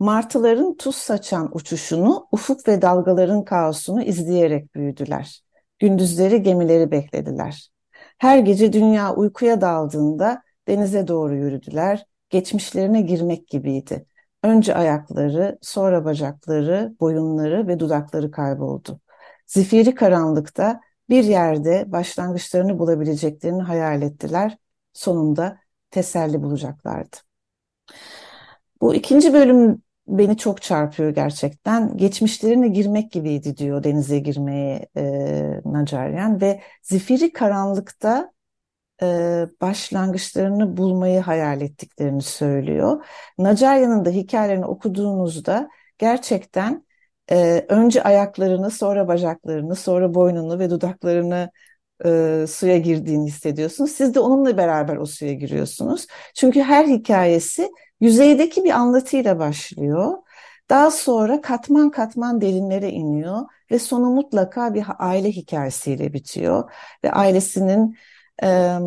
[0.00, 5.42] Martıların tuz saçan uçuşunu, ufuk ve dalgaların kaosunu izleyerek büyüdüler.
[5.78, 7.70] Gündüzleri gemileri beklediler.
[8.18, 12.04] Her gece dünya uykuya daldığında denize doğru yürüdüler.
[12.30, 14.06] Geçmişlerine girmek gibiydi.
[14.42, 19.00] Önce ayakları, sonra bacakları, boyunları ve dudakları kayboldu.
[19.46, 24.58] Zifiri karanlıkta bir yerde başlangıçlarını bulabileceklerini hayal ettiler.
[24.92, 25.58] Sonunda
[25.90, 27.16] teselli bulacaklardı.
[28.80, 29.82] Bu ikinci bölüm
[30.18, 31.96] beni çok çarpıyor gerçekten.
[31.96, 35.02] Geçmişlerine girmek gibiydi diyor denize girmeye e,
[35.64, 38.32] Nacaryan ve zifiri karanlıkta
[39.02, 39.06] e,
[39.60, 43.04] başlangıçlarını bulmayı hayal ettiklerini söylüyor.
[43.38, 46.86] Nacaryan'ın da hikayelerini okuduğunuzda gerçekten
[47.30, 51.50] e, önce ayaklarını, sonra bacaklarını, sonra boynunu ve dudaklarını
[52.04, 53.90] e, suya girdiğini hissediyorsunuz.
[53.90, 56.06] Siz de onunla beraber o suya giriyorsunuz.
[56.34, 57.70] Çünkü her hikayesi
[58.00, 60.18] yüzeydeki bir anlatıyla başlıyor.
[60.70, 63.40] Daha sonra katman katman derinlere iniyor
[63.70, 66.70] ve sonu mutlaka bir aile hikayesiyle bitiyor.
[67.04, 67.96] Ve ailesinin
[68.42, 68.78] e,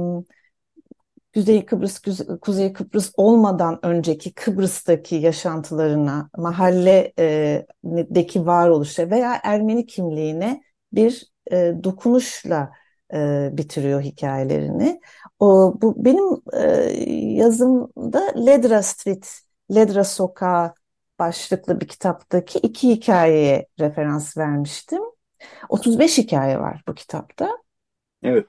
[1.33, 2.01] Kuzey Kıbrıs,
[2.41, 12.71] Kuzey Kıbrıs olmadan önceki Kıbrıs'taki yaşantılarına, mahalledeki varoluşa veya Ermeni kimliğine bir e, dokunuşla
[13.13, 15.01] e, bitiriyor hikayelerini.
[15.39, 16.63] O, bu benim e,
[17.33, 19.39] yazımda Ledra Street,
[19.75, 20.73] Ledra Sokağı
[21.19, 25.01] başlıklı bir kitaptaki iki hikayeye referans vermiştim.
[25.69, 27.57] 35 hikaye var bu kitapta.
[28.23, 28.47] Evet.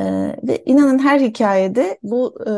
[0.00, 0.04] Ee,
[0.42, 2.50] ve inanın her hikayede bu e,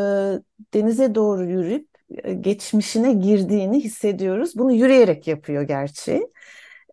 [0.74, 1.89] denize doğru yürüyüp
[2.24, 4.53] e, geçmişine girdiğini hissediyoruz.
[4.57, 6.29] Bunu yürüyerek yapıyor gerçi.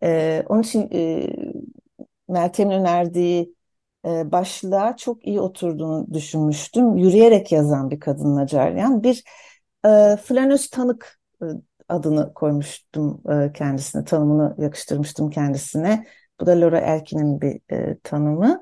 [0.02, 1.30] Ee, onun için e,
[2.28, 3.55] Meltem'in önerdiği
[4.06, 6.96] e, başlığa çok iyi oturduğunu düşünmüştüm.
[6.96, 9.02] Yürüyerek yazan bir kadın Nacaryan.
[9.02, 9.24] Bir
[9.86, 11.46] e, flanöz tanık e,
[11.88, 16.06] adını koymuştum e, kendisine, tanımını yakıştırmıştım kendisine.
[16.40, 18.60] Bu da Laura Elkin'in bir e, tanımı.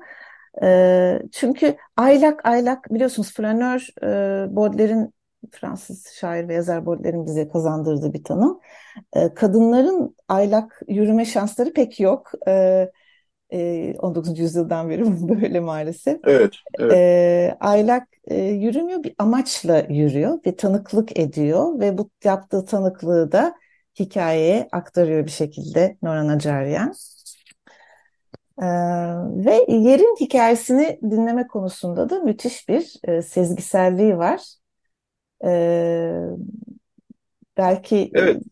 [0.63, 5.13] E, çünkü aylak aylak biliyorsunuz flanör e, Baudelaire'in
[5.51, 8.59] Fransız şair ve yazar Baudelaire'in bize kazandırdığı bir tanım.
[9.13, 12.31] E, kadınların aylak yürüme şansları pek yok.
[12.47, 12.91] E,
[13.99, 14.39] 19.
[14.39, 16.19] yüzyıldan beri böyle maalesef.
[16.23, 16.53] Evet.
[16.79, 16.93] evet.
[16.93, 23.55] E, aylak e, yürümüyor, bir amaçla yürüyor ve tanıklık ediyor ve bu yaptığı tanıklığı da
[23.99, 26.93] hikayeye aktarıyor bir şekilde Noran Acaryan.
[28.61, 28.65] Ee,
[29.45, 34.41] ve yerin hikayesini dinleme konusunda da müthiş bir e, sezgiselliği var.
[35.45, 36.21] Ee,
[37.57, 38.43] belki evet.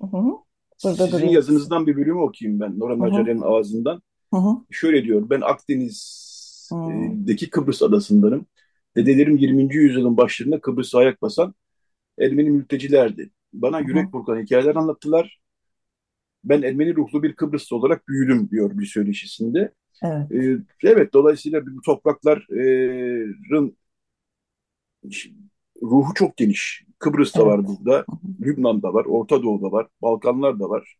[0.00, 0.42] Hı -hı.
[0.84, 1.34] Burada Sizin durayım.
[1.34, 4.02] yazınızdan bir bölümü okuyayım ben Noran Acaryan'ın ağzından.
[4.32, 4.56] Hı hı.
[4.70, 8.46] Şöyle diyor, ben Akdeniz'deki Kıbrıs adasındanım.
[8.96, 9.74] Dedelerim 20.
[9.74, 11.54] yüzyılın başlarında Kıbrıs'a ayak basan
[12.18, 13.30] Ermeni mültecilerdi.
[13.52, 15.40] Bana yürek burkan hikayeler anlattılar.
[16.44, 19.72] Ben Ermeni ruhlu bir Kıbrıslı olarak büyüdüm diyor bir söyleşisinde.
[20.02, 23.76] Evet, ee, evet dolayısıyla bu toprakların
[25.82, 26.84] ruhu çok geniş.
[26.98, 27.50] Kıbrıs'ta evet.
[27.50, 28.04] var burada,
[28.40, 30.96] Lübnan'da var, Orta Doğu'da var, Balkanlar'da var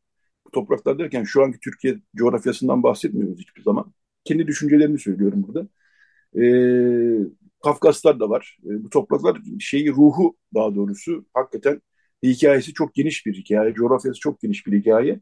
[0.53, 3.93] topraklar derken şu anki Türkiye coğrafyasından bahsetmiyoruz hiçbir zaman.
[4.25, 5.69] Kendi düşüncelerimi söylüyorum burada.
[6.43, 6.45] E,
[7.65, 8.59] Kafkaslar da var.
[8.65, 11.83] E, bu topraklar şeyi ruhu daha doğrusu hakikaten
[12.23, 13.75] hikayesi çok geniş bir hikaye.
[13.75, 15.21] Coğrafyası çok geniş bir hikaye.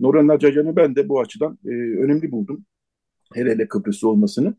[0.00, 1.68] Noran Nacacan'ı ben de bu açıdan e,
[2.04, 2.64] önemli buldum.
[3.34, 4.54] Hele hele Kıbrıs'ta olmasını.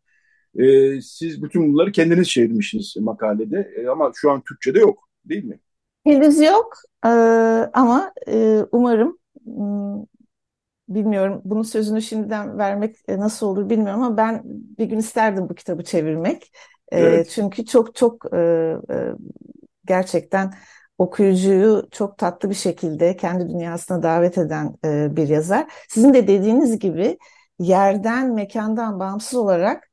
[0.59, 5.59] E, siz bütün bunları kendiniz çevirmişsiniz makalede e, ama şu an Türkçe'de yok değil mi?
[6.03, 6.73] Henüz yok
[7.05, 7.09] ee,
[7.73, 9.17] ama e, umarım
[10.95, 15.55] bilmiyorum bunun sözünü şimdiden vermek e, nasıl olur bilmiyorum ama ben bir gün isterdim bu
[15.55, 16.51] kitabı çevirmek.
[16.91, 17.29] E, evet.
[17.29, 18.75] Çünkü çok çok e,
[19.85, 20.53] gerçekten
[20.97, 24.75] okuyucuyu çok tatlı bir şekilde kendi dünyasına davet eden
[25.15, 25.71] bir yazar.
[25.89, 27.17] Sizin de dediğiniz gibi
[27.59, 29.91] yerden, mekandan bağımsız olarak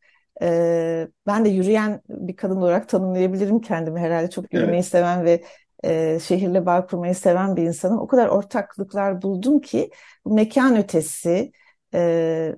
[1.26, 4.30] ben de yürüyen bir kadın olarak tanımlayabilirim kendimi herhalde.
[4.30, 4.86] Çok yürümeyi evet.
[4.86, 5.42] seven ve
[5.84, 7.98] e, şehirle bağ kurmayı seven bir insanım.
[7.98, 9.90] O kadar ortaklıklar buldum ki
[10.26, 11.52] mekan ötesi
[11.94, 12.56] e,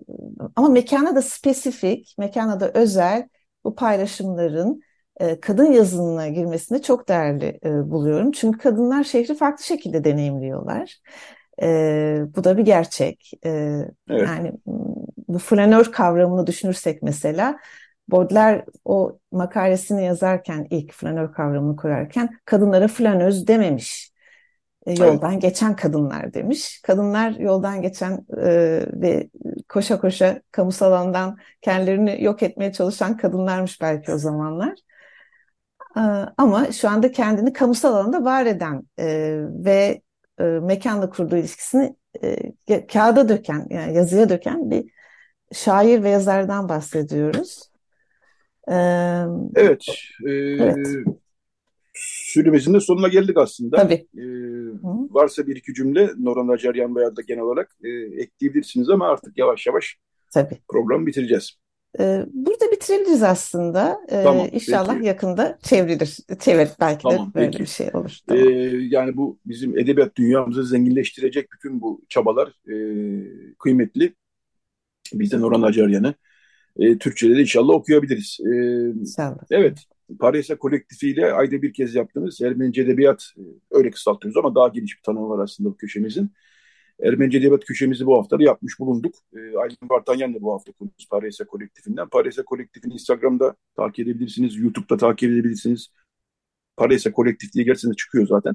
[0.57, 3.29] ama mekana da spesifik, mekana da özel
[3.65, 4.81] bu paylaşımların
[5.21, 8.33] e, kadın yazınına girmesini çok değerli e, buluyorum.
[8.33, 10.97] Çünkü kadınlar şehri farklı şekilde deneyimliyorlar.
[11.63, 13.33] E, bu da bir gerçek.
[13.45, 13.51] E,
[14.11, 14.29] evet.
[14.29, 14.53] Yani
[15.29, 17.59] bu flanör kavramını düşünürsek mesela
[18.11, 24.11] Baudelaire o makalesini yazarken ilk flanör kavramını koyarken kadınlara flanöz dememiş.
[24.87, 25.43] E, yoldan evet.
[25.43, 26.83] geçen kadınlar demiş.
[26.83, 28.47] Kadınlar yoldan geçen e,
[28.93, 29.29] ve
[29.69, 34.75] koşa koşa kamusal alandan kendilerini yok etmeye çalışan kadınlarmış belki o zamanlar.
[35.97, 36.01] E,
[36.37, 40.03] ama şu anda kendini kamusal alanda var eden e, ve
[40.41, 41.97] e, mekanla kurduğu ilişkisini
[42.69, 44.91] e, kağıda döken, yani yazıya döken bir
[45.53, 47.70] şair ve yazardan bahsediyoruz.
[48.71, 49.85] Ee, evet.
[50.27, 50.89] E, evet.
[51.95, 53.77] Süremizin de sonuna geldik aslında.
[53.77, 54.07] Tabii.
[54.19, 54.25] E,
[55.11, 57.89] varsa bir iki cümle Noran Acaryan veya da genel olarak e,
[58.23, 59.97] ekleyebilirsiniz ama artık yavaş yavaş
[60.31, 60.59] Tabii.
[60.69, 61.61] programı bitireceğiz.
[61.99, 64.01] Ee, burada bitirebiliriz aslında.
[64.09, 65.07] Ee, tamam, İnşallah peki.
[65.07, 66.17] yakında çevrilir.
[66.41, 67.63] Çevir belki tamam, de böyle peki.
[67.63, 68.19] bir şey olur.
[68.23, 68.49] Ee, tamam.
[68.49, 72.75] Ee, yani bu bizim edebiyat dünyamızı zenginleştirecek bütün bu çabalar e,
[73.59, 74.15] kıymetli.
[75.13, 76.15] Bizden Orhan Acaryan'ı
[76.81, 78.39] e, Türkçe'de de inşallah okuyabiliriz.
[78.41, 78.51] E,
[79.01, 79.39] inşallah.
[79.51, 79.79] Evet.
[80.21, 85.03] Parisa kolektifiyle ayda bir kez yaptığımız Ermenice Edebiyat e, öyle kısaltıyoruz ama daha geniş bir
[85.03, 86.33] tanımı var aslında bu köşemizin.
[87.03, 89.15] Ermenice Edebiyat köşemizi bu hafta da yapmış bulunduk.
[89.35, 92.09] E, Aylin Vartanyan da bu hafta konumuz Parisa Kolektifinden.
[92.09, 95.89] Parisa Kolektifini Instagram'da takip edebilirsiniz, YouTube'da takip edebilirsiniz.
[96.77, 98.55] Parisa Kolektif diye gelseniz çıkıyor zaten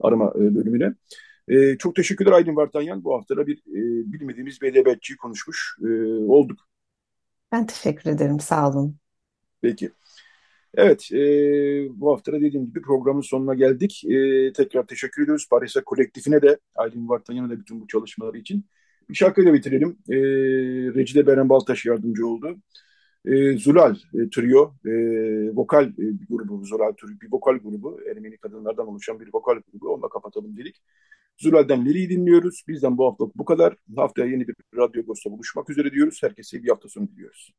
[0.00, 0.94] arama e, bölümüne.
[1.48, 3.04] E, çok teşekkürler Aylin Vartanyan.
[3.04, 5.86] Bu hafta da bir e, bilmediğimiz bir edebiyatçıyı konuşmuş e,
[6.28, 6.58] olduk.
[7.54, 8.40] Ben teşekkür ederim.
[8.40, 8.96] Sağ olun.
[9.62, 9.90] Peki.
[10.74, 11.18] Evet, e,
[12.00, 14.04] bu hafta da dediğim gibi programın sonuna geldik.
[14.04, 18.66] E, tekrar teşekkür ediyoruz Paris'e kolektifine de, Aylin Vartanyan'a da bütün bu çalışmaları için.
[19.08, 19.98] Bir şarkıyla bitirelim.
[20.10, 20.16] E,
[20.94, 22.56] Recide Beren Baltaş yardımcı oldu.
[23.24, 24.90] E, Zulal e, Trio, e,
[25.56, 29.88] vokal e, grubu, Zulal Trio, bir vokal grubu, Ermeni kadınlardan oluşan bir vokal grubu.
[29.88, 30.82] Onunla kapatalım dedik.
[31.36, 32.64] Zulal'den Lili'yi dinliyoruz.
[32.68, 33.76] Bizden bu hafta bu kadar.
[33.96, 36.22] Haftaya yeni bir Radyo Agos'ta buluşmak üzere diyoruz.
[36.22, 37.54] Herkese bir hafta sonu diliyoruz.